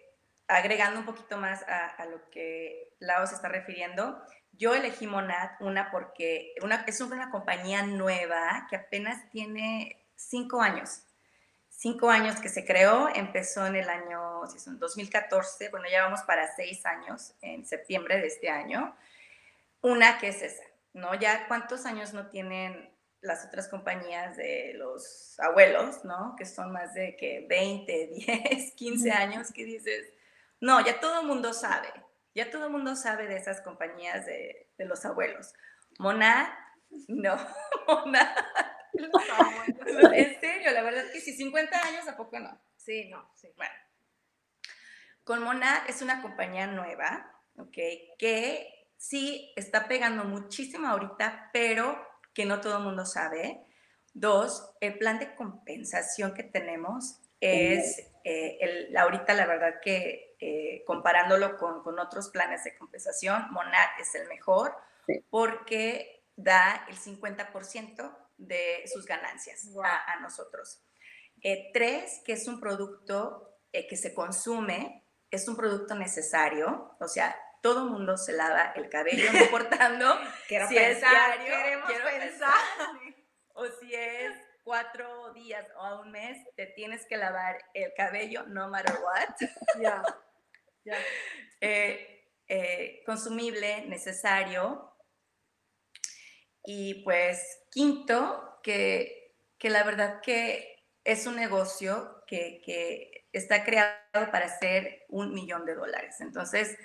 agregando 0.47 1.01
un 1.01 1.05
poquito 1.05 1.35
más 1.35 1.65
a, 1.67 2.05
lo 2.05 2.29
que 2.29 2.93
Lao 2.99 3.27
se 3.27 3.35
está 3.35 3.49
refiriendo, 3.49 4.21
yo 4.53 4.73
elegí 4.73 5.05
Monad, 5.05 5.49
una 5.59 5.91
porque 5.91 6.53
una, 6.63 6.85
es 6.87 7.01
una 7.01 7.29
compañía 7.29 7.83
nueva 7.83 8.67
que 8.69 8.77
apenas 8.77 9.29
tiene 9.31 10.07
cinco 10.15 10.61
años 10.61 11.04
cinco 11.77 12.09
años 12.09 12.39
que 12.39 12.49
se 12.49 12.65
creó, 12.65 13.09
empezó 13.13 13.65
en 13.65 13.75
el 13.75 13.89
año, 13.89 14.45
si 14.47 14.59
son 14.59 14.79
2014, 14.79 15.69
bueno, 15.69 15.87
ya 15.91 16.03
vamos 16.03 16.21
para 16.21 16.53
seis 16.55 16.85
años, 16.85 17.33
en 17.41 17.65
septiembre 17.65 18.19
de 18.19 18.27
este 18.27 18.49
año. 18.49 18.95
Una 19.81 20.17
que 20.17 20.29
es 20.29 20.41
esa, 20.41 20.63
¿no? 20.93 21.13
Ya 21.15 21.47
cuántos 21.47 21.85
años 21.85 22.13
no 22.13 22.27
tienen 22.27 22.89
las 23.21 23.45
otras 23.45 23.67
compañías 23.67 24.37
de 24.37 24.73
los 24.75 25.39
abuelos, 25.39 26.05
¿no? 26.05 26.35
Que 26.37 26.45
son 26.45 26.71
más 26.71 26.93
de 26.93 27.15
que 27.17 27.45
20, 27.47 28.07
10, 28.07 28.71
15 28.73 29.11
años, 29.11 29.51
que 29.51 29.65
dices, 29.65 30.11
no, 30.59 30.83
ya 30.83 30.99
todo 30.99 31.21
el 31.21 31.27
mundo 31.27 31.53
sabe, 31.53 31.89
ya 32.33 32.49
todo 32.49 32.65
el 32.65 32.71
mundo 32.71 32.95
sabe 32.95 33.27
de 33.27 33.37
esas 33.37 33.61
compañías 33.61 34.25
de, 34.25 34.69
de 34.77 34.85
los 34.85 35.05
abuelos. 35.05 35.53
Mona, 35.99 36.57
no, 37.07 37.37
Mona 37.87 38.35
en 40.13 40.39
serio, 40.39 40.71
la 40.71 40.81
verdad 40.81 41.03
que 41.11 41.19
sí, 41.19 41.33
50 41.33 41.85
años, 41.85 42.07
¿a 42.07 42.17
poco 42.17 42.39
no? 42.39 42.59
Sí, 42.75 43.09
no, 43.09 43.31
sí. 43.35 43.49
Bueno. 43.55 43.73
Con 45.23 45.41
Monad 45.43 45.89
es 45.89 46.01
una 46.01 46.21
compañía 46.21 46.67
nueva, 46.67 47.41
¿ok? 47.57 47.77
Que 48.19 48.89
sí 48.97 49.51
está 49.55 49.87
pegando 49.87 50.23
muchísimo 50.23 50.87
ahorita, 50.87 51.49
pero 51.51 51.99
que 52.33 52.45
no 52.45 52.61
todo 52.61 52.77
el 52.77 52.83
mundo 52.83 53.05
sabe. 53.05 53.65
Dos, 54.13 54.75
el 54.81 54.97
plan 54.97 55.19
de 55.19 55.35
compensación 55.35 56.33
que 56.33 56.43
tenemos 56.43 57.19
es, 57.41 57.99
eh, 58.23 58.57
el, 58.61 58.95
ahorita 58.95 59.33
la 59.33 59.45
verdad 59.45 59.79
que 59.81 60.35
eh, 60.39 60.83
comparándolo 60.85 61.57
con, 61.57 61.83
con, 61.83 61.99
otros 61.99 62.29
planes 62.29 62.63
de 62.63 62.77
compensación, 62.77 63.51
Monad 63.51 63.99
es 63.99 64.13
el 64.15 64.27
mejor 64.27 64.75
porque 65.29 66.23
da 66.35 66.85
el 66.89 66.97
50% 66.97 68.15
de 68.37 68.83
sus 68.91 69.05
ganancias 69.05 69.67
a, 69.83 70.19
nosotros. 70.19 70.81
Eh, 71.41 71.71
tres, 71.73 72.21
que 72.25 72.33
es 72.33 72.47
un 72.47 72.59
producto 72.59 73.59
eh, 73.71 73.87
que 73.87 73.97
se 73.97 74.13
consume, 74.13 75.05
es 75.31 75.47
un 75.47 75.55
producto 75.55 75.95
necesario, 75.95 76.95
o 76.99 77.07
sea, 77.07 77.35
todo 77.61 77.85
el 77.85 77.91
mundo 77.91 78.17
se 78.17 78.33
lava 78.33 78.73
el 78.75 78.89
cabello, 78.89 79.31
no 79.33 79.39
importando 79.43 80.19
quiero 80.47 80.67
si 80.67 80.75
pensar, 80.75 81.39
es 81.39 81.45
diario, 81.45 81.83
quiero 81.87 82.05
pensar, 82.05 82.53
o 83.53 83.65
si 83.79 83.93
es 83.93 84.33
cuatro 84.63 85.33
días 85.33 85.65
o 85.77 85.81
a 85.81 86.01
un 86.01 86.11
mes, 86.11 86.37
te 86.55 86.65
tienes 86.67 87.05
que 87.07 87.17
lavar 87.17 87.57
el 87.73 87.93
cabello, 87.95 88.45
no 88.47 88.69
matter 88.69 88.95
what. 89.01 89.35
Ya. 90.87 90.99
Eh, 92.47 93.01
consumible, 93.07 93.85
necesario, 93.87 94.94
y 96.65 97.03
pues 97.03 97.63
quinto, 97.71 98.59
que, 98.63 99.35
que 99.57 99.69
la 99.69 99.83
verdad 99.83 100.21
que 100.21 100.83
es 101.03 101.27
un 101.27 101.35
negocio 101.35 102.23
que, 102.27 102.61
que 102.65 103.27
está 103.31 103.63
creado 103.63 104.31
para 104.31 104.45
hacer 104.45 105.05
un 105.09 105.33
millón 105.33 105.65
de 105.65 105.75
dólares. 105.75 106.21
Entonces, 106.21 106.77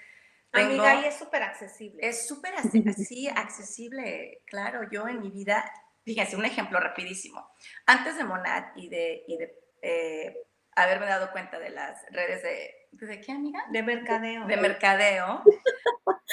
Amiga, 0.52 1.00
y 1.00 1.04
es 1.04 1.16
súper 1.16 1.42
accesible. 1.42 2.06
Es 2.06 2.26
súper 2.26 2.54
así, 2.88 3.28
accesible, 3.28 4.42
claro. 4.46 4.88
Yo 4.90 5.06
en 5.08 5.20
mi 5.20 5.30
vida, 5.30 5.70
fíjense, 6.04 6.36
un 6.36 6.44
ejemplo 6.44 6.80
rapidísimo. 6.80 7.48
Antes 7.86 8.16
de 8.16 8.24
Monad 8.24 8.64
y 8.76 8.88
de, 8.88 9.24
y 9.28 9.36
de 9.36 9.54
eh, 9.82 10.36
haberme 10.74 11.06
dado 11.06 11.30
cuenta 11.32 11.58
de 11.58 11.70
las 11.70 12.04
redes 12.10 12.42
de... 12.42 12.74
¿De 12.92 13.20
qué, 13.20 13.32
amiga? 13.32 13.64
De 13.70 13.82
mercadeo. 13.82 14.46
De 14.46 14.56
mercadeo. 14.56 15.42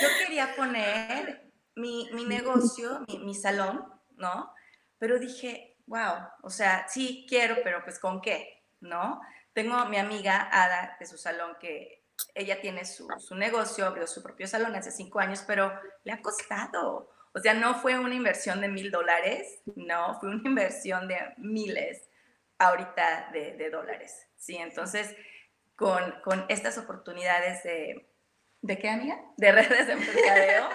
Yo 0.01 0.07
quería 0.19 0.55
poner 0.55 1.46
mi, 1.77 2.09
mi 2.13 2.25
negocio, 2.25 3.05
mi, 3.07 3.19
mi, 3.19 3.35
salón, 3.35 3.85
¿no? 4.15 4.51
Pero 4.97 5.19
dije, 5.19 5.77
wow, 5.85 6.15
o 6.41 6.49
sea, 6.49 6.87
sí 6.87 7.25
quiero, 7.29 7.57
pero 7.63 7.83
pues 7.83 7.99
con 7.99 8.21
qué, 8.21 8.63
¿no? 8.81 9.21
Tengo 9.53 9.85
mi 9.85 9.97
amiga 9.97 10.49
Ada 10.51 10.97
de 10.99 11.05
su 11.05 11.17
salón 11.17 11.55
que 11.59 12.03
ella 12.33 12.59
tiene 12.61 12.83
su, 12.85 13.07
su 13.19 13.35
negocio, 13.35 13.85
abrió 13.85 14.07
su 14.07 14.23
propio 14.23 14.47
salón 14.47 14.75
hace 14.75 14.91
cinco 14.91 15.19
años, 15.19 15.43
pero 15.45 15.71
le 16.03 16.11
ha 16.11 16.21
costado. 16.21 17.11
O 17.33 17.39
sea, 17.39 17.53
no 17.53 17.75
fue 17.75 17.99
una 17.99 18.15
inversión 18.15 18.61
de 18.61 18.67
mil 18.67 18.89
dólares, 18.89 19.61
no, 19.75 20.19
fue 20.19 20.29
una 20.29 20.47
inversión 20.49 21.07
de 21.07 21.17
miles 21.37 22.09
ahorita 22.57 23.29
de, 23.31 23.55
de 23.55 23.69
dólares, 23.69 24.27
¿sí? 24.35 24.57
Entonces, 24.57 25.15
con, 25.75 26.19
con 26.23 26.45
estas 26.49 26.79
oportunidades 26.79 27.63
de, 27.63 28.09
¿de 28.61 28.77
qué, 28.77 28.89
amiga? 28.89 29.19
De 29.37 29.51
redes 29.51 29.87
de 29.87 29.95
mercadeo, 29.95 30.69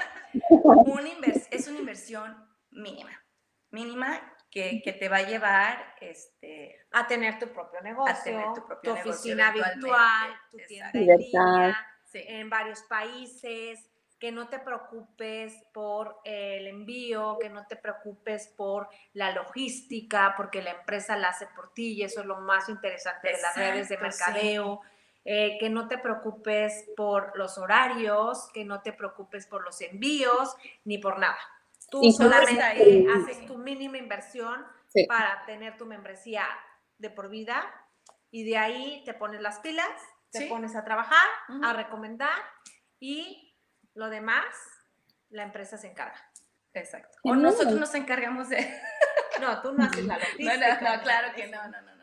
es 1.51 1.69
una 1.69 1.79
inversión 1.79 2.49
mínima, 2.71 3.23
mínima 3.71 4.37
que, 4.51 4.83
que, 4.83 4.93
te 4.93 5.09
va 5.09 5.19
a 5.19 5.23
llevar 5.23 5.95
este, 6.01 6.87
a 6.93 7.07
tener 7.07 7.39
tu 7.39 7.49
propio 7.53 7.81
negocio, 7.81 8.15
a 8.15 8.23
tener 8.23 8.47
tu, 8.55 8.67
propio 8.67 8.95
tu 8.95 9.01
oficina 9.01 9.53
virtual, 9.53 10.31
tu 10.51 10.59
tienda 10.69 10.91
en 10.93 11.07
línea, 11.07 11.87
en 12.15 12.51
varios 12.51 12.83
países, 12.83 13.93
que 14.23 14.31
no 14.31 14.49
te 14.49 14.61
preocupes 14.61 15.53
por 15.75 16.21
el 16.23 16.69
envío, 16.69 17.39
que 17.41 17.49
no 17.49 17.67
te 17.67 17.75
preocupes 17.75 18.47
por 18.57 18.89
la 19.15 19.33
logística, 19.33 20.35
porque 20.37 20.63
la 20.63 20.71
empresa 20.71 21.17
la 21.17 21.31
hace 21.31 21.49
por 21.57 21.73
ti 21.73 21.95
y 21.95 22.03
eso 22.05 22.21
es 22.21 22.27
lo 22.27 22.37
más 22.37 22.69
interesante 22.69 23.33
de 23.33 23.43
las 23.43 23.57
redes 23.57 23.89
de 23.89 23.99
mercadeo. 23.99 24.81
Eh, 25.25 25.57
que 25.59 25.71
no 25.71 25.89
te 25.89 25.99
preocupes 25.99 26.85
por 26.97 27.37
los 27.37 27.59
horarios, 27.59 28.49
que 28.53 28.65
no 28.65 28.83
te 28.83 28.93
preocupes 28.93 29.47
por 29.47 29.65
los 29.65 29.81
envíos, 29.81 30.57
ni 30.85 30.99
por 30.99 31.19
nada. 31.19 31.39
Tú 31.91 32.11
solamente 32.11 33.07
haces 33.15 33.47
tu 33.47 33.59
mínima 33.59 33.99
inversión 33.99 34.65
para 35.07 35.45
tener 35.47 35.77
tu 35.77 35.87
membresía 35.87 36.47
de 36.99 37.11
por 37.11 37.29
vida 37.29 37.63
y 38.31 38.45
de 38.45 38.57
ahí 38.57 39.03
te 39.05 39.15
pones 39.15 39.41
las 39.41 39.61
pilas, 39.61 39.91
te 40.31 40.47
pones 40.47 40.75
a 40.75 40.85
trabajar, 40.85 41.29
a 41.63 41.73
recomendar 41.73 42.39
y 42.99 43.55
lo 43.95 44.09
demás, 44.09 44.47
la 45.29 45.43
empresa 45.43 45.77
se 45.77 45.89
encarga. 45.89 46.17
Exacto. 46.75 47.19
O 47.23 47.35
nosotros 47.35 47.75
nos 47.75 47.95
encargamos 47.95 48.49
de... 48.49 48.81
No, 49.41 49.61
tú 49.61 49.73
no 49.73 49.85
haces 49.85 50.05
la 50.05 50.19
logística. 50.19 50.81
No, 50.81 50.97
no, 50.97 51.03
claro 51.03 51.35
que 51.35 51.47
no, 51.49 51.63
no, 51.69 51.83
no, 51.83 51.97
no, 51.97 52.02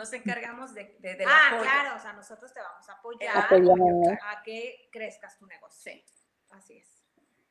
nos 0.00 0.12
encargamos 0.14 0.72
de, 0.72 0.96
de, 1.00 1.24
Ah, 1.26 1.58
claro, 1.60 1.96
o 1.96 2.00
sea, 2.00 2.14
nosotros 2.14 2.52
te 2.52 2.60
vamos 2.60 2.88
a 2.88 2.92
apoyar 2.94 3.36
a 3.36 4.42
que 4.42 4.88
crezcas 4.90 5.38
tu 5.38 5.46
negocio. 5.46 5.92
Sí. 5.92 6.04
Así 6.50 6.78
es. 6.78 6.88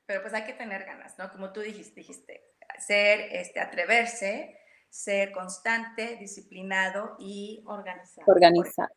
Pero 0.07 0.21
pues 0.23 0.33
hay 0.33 0.43
que 0.43 0.53
tener 0.53 0.83
ganas, 0.83 1.17
¿no? 1.19 1.31
Como 1.31 1.53
tú 1.53 1.61
dijiste, 1.61 1.99
dijiste 1.99 2.43
ser, 2.79 3.19
este, 3.31 3.59
atreverse, 3.59 4.57
ser 4.89 5.31
constante, 5.31 6.17
disciplinado 6.17 7.15
y 7.19 7.63
organizado. 7.67 8.25
Organizado. 8.31 8.89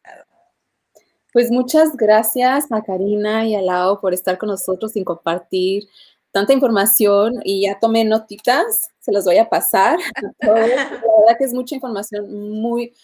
Pues 1.32 1.50
muchas 1.50 1.96
gracias 1.96 2.70
a 2.72 2.82
Karina 2.82 3.44
y 3.46 3.54
a 3.54 3.62
Lao 3.62 4.00
por 4.00 4.14
estar 4.14 4.38
con 4.38 4.48
nosotros 4.48 4.96
y 4.96 5.04
compartir 5.04 5.88
tanta 6.32 6.54
información 6.54 7.40
y 7.44 7.62
ya 7.62 7.78
tomé 7.78 8.04
notitas, 8.04 8.90
se 8.98 9.12
las 9.12 9.24
voy 9.24 9.36
a 9.36 9.48
pasar. 9.48 9.98
La 10.40 10.52
verdad 10.54 11.38
que 11.38 11.44
es 11.44 11.52
mucha 11.52 11.74
información 11.74 12.50
muy 12.60 12.94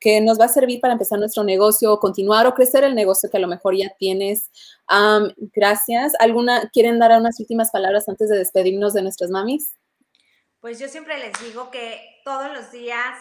que 0.00 0.20
nos 0.20 0.38
va 0.38 0.46
a 0.46 0.48
servir 0.48 0.80
para 0.80 0.92
empezar 0.92 1.18
nuestro 1.18 1.44
negocio, 1.44 1.98
continuar 2.00 2.46
o 2.46 2.54
crecer 2.54 2.84
el 2.84 2.94
negocio 2.94 3.30
que 3.30 3.36
a 3.36 3.40
lo 3.40 3.48
mejor 3.48 3.76
ya 3.76 3.94
tienes. 3.98 4.50
gracias. 5.54 6.12
¿Alguna 6.18 6.68
quieren 6.70 6.98
dar 6.98 7.18
unas 7.18 7.38
últimas 7.38 7.70
palabras 7.70 8.08
antes 8.08 8.28
de 8.28 8.38
despedirnos 8.38 8.92
de 8.92 9.02
nuestras 9.02 9.30
mamis? 9.30 9.76
Pues 10.60 10.80
yo 10.80 10.88
siempre 10.88 11.18
les 11.18 11.32
digo 11.44 11.70
que 11.70 12.00
todos 12.24 12.52
los 12.52 12.72
días 12.72 13.16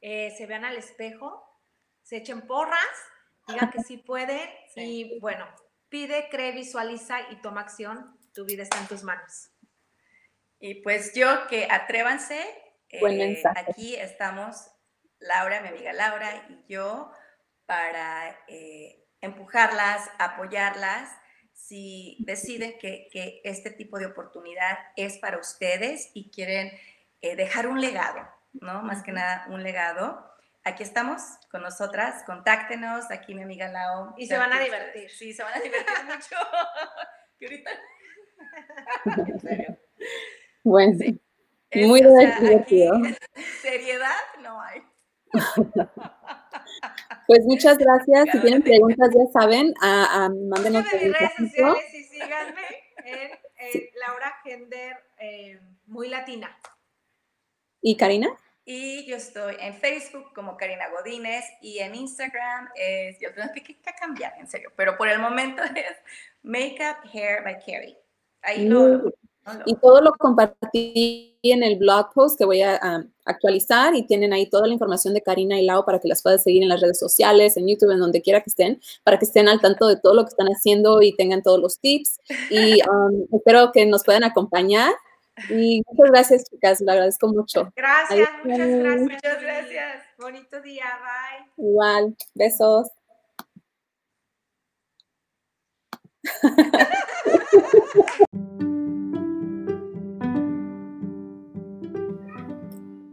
eh, 0.00 0.34
se 0.36 0.46
vean 0.46 0.64
al 0.64 0.76
espejo, 0.76 1.44
se 2.02 2.16
echen 2.16 2.46
porras, 2.46 2.80
digan 3.46 3.70
que 3.70 3.82
sí 3.82 3.98
pueden 3.98 4.48
y 4.76 5.20
bueno, 5.20 5.46
pide, 5.88 6.28
cree, 6.28 6.52
visualiza 6.52 7.20
y 7.30 7.40
toma 7.40 7.60
acción 7.60 8.17
tu 8.38 8.44
vida 8.44 8.62
está 8.62 8.78
en 8.78 8.86
tus 8.86 9.02
manos. 9.02 9.50
Y 10.60 10.76
pues 10.82 11.12
yo 11.12 11.48
que 11.48 11.66
atrévanse. 11.68 12.40
Eh, 12.88 13.42
aquí 13.56 13.96
estamos 13.96 14.70
Laura, 15.18 15.60
mi 15.60 15.68
amiga 15.70 15.92
Laura 15.92 16.46
y 16.48 16.72
yo 16.72 17.10
para 17.66 18.38
eh, 18.46 19.04
empujarlas, 19.20 20.08
apoyarlas. 20.20 21.10
Si 21.52 22.16
deciden 22.20 22.78
que, 22.78 23.08
que, 23.10 23.40
este 23.42 23.72
tipo 23.72 23.98
de 23.98 24.06
oportunidad 24.06 24.78
es 24.94 25.18
para 25.18 25.38
ustedes 25.38 26.12
y 26.14 26.30
quieren 26.30 26.70
eh, 27.20 27.34
dejar 27.34 27.66
un 27.66 27.80
legado, 27.80 28.24
¿no? 28.52 28.82
Más 28.82 29.02
que 29.02 29.10
nada 29.10 29.46
un 29.48 29.64
legado. 29.64 30.32
Aquí 30.62 30.84
estamos 30.84 31.22
con 31.50 31.62
nosotras, 31.62 32.22
contáctenos, 32.22 33.10
aquí 33.10 33.34
mi 33.34 33.42
amiga 33.42 33.66
Lau. 33.66 34.14
Y 34.16 34.28
se 34.28 34.38
van 34.38 34.52
a 34.52 34.60
divertir. 34.60 35.10
Sí, 35.10 35.32
se 35.32 35.42
van 35.42 35.54
a 35.54 35.60
divertir 35.60 36.04
mucho. 36.04 36.36
y 37.40 37.44
ahorita 37.46 37.70
Bueno, 40.64 40.98
muy 41.74 42.02
divertido. 42.02 42.92
seriedad 43.62 44.16
no 44.42 44.60
hay. 44.60 44.82
Pues 47.26 47.44
muchas 47.44 47.76
gracias. 47.76 48.30
Si 48.32 48.40
tienen 48.40 48.62
preguntas, 48.62 49.10
ya 49.14 49.30
saben, 49.38 49.74
a, 49.82 50.24
a 50.24 50.28
mándenos. 50.30 50.90
En 50.94 51.12
redes 51.12 51.32
sociales 51.36 51.94
y 51.94 52.04
síganme 52.04 52.62
en, 53.04 53.30
Laura 54.00 54.34
Gender 54.42 54.96
eh, 55.18 55.60
Muy 55.86 56.08
Latina. 56.08 56.58
¿Y 57.82 57.98
Karina? 57.98 58.28
Y 58.64 59.06
yo 59.06 59.16
estoy 59.16 59.56
en 59.60 59.74
Facebook 59.74 60.32
como 60.34 60.56
Karina 60.56 60.88
Godínez 60.88 61.44
y 61.60 61.80
en 61.80 61.94
Instagram 61.94 62.70
es, 62.74 63.18
yo 63.20 63.32
tengo 63.34 63.52
que, 63.52 63.62
que 63.62 63.76
cambiar, 64.00 64.34
en 64.38 64.48
serio, 64.48 64.72
pero 64.74 64.96
por 64.96 65.08
el 65.08 65.18
momento 65.18 65.62
es 65.62 65.96
Makeup 66.42 66.96
Hair 67.12 67.44
by 67.44 67.58
Carrie. 67.58 67.98
Y 69.64 69.74
todo 69.76 70.00
lo 70.02 70.12
compartí 70.12 71.38
en 71.42 71.62
el 71.62 71.78
blog 71.78 72.12
post 72.12 72.38
que 72.38 72.44
voy 72.44 72.62
a 72.62 72.78
actualizar 73.24 73.94
y 73.94 74.06
tienen 74.06 74.32
ahí 74.32 74.48
toda 74.48 74.66
la 74.66 74.72
información 74.72 75.14
de 75.14 75.22
Karina 75.22 75.58
y 75.58 75.64
Lau 75.64 75.84
para 75.84 75.98
que 75.98 76.08
las 76.08 76.22
puedan 76.22 76.38
seguir 76.38 76.62
en 76.62 76.68
las 76.68 76.80
redes 76.80 76.98
sociales, 76.98 77.56
en 77.56 77.68
YouTube, 77.68 77.92
en 77.92 78.00
donde 78.00 78.22
quiera 78.22 78.40
que 78.40 78.50
estén, 78.50 78.80
para 79.04 79.18
que 79.18 79.24
estén 79.24 79.48
al 79.48 79.60
tanto 79.60 79.86
de 79.86 79.96
todo 79.96 80.14
lo 80.14 80.24
que 80.24 80.30
están 80.30 80.48
haciendo 80.48 81.02
y 81.02 81.14
tengan 81.14 81.42
todos 81.42 81.60
los 81.60 81.78
tips. 81.78 82.20
Y 82.50 82.80
um, 82.90 83.26
espero 83.32 83.72
que 83.72 83.86
nos 83.86 84.04
puedan 84.04 84.24
acompañar. 84.24 84.92
Y 85.48 85.82
muchas 85.86 86.10
gracias, 86.10 86.44
chicas, 86.50 86.80
lo 86.80 86.90
agradezco 86.90 87.28
mucho. 87.28 87.72
Gracias, 87.76 88.28
muchas 88.44 88.68
gracias. 88.68 89.00
Muchas 89.00 89.42
gracias. 89.42 90.02
Bonito 90.18 90.60
día, 90.62 90.84
bye. 91.00 91.64
Igual, 91.64 92.16
besos. 92.34 92.88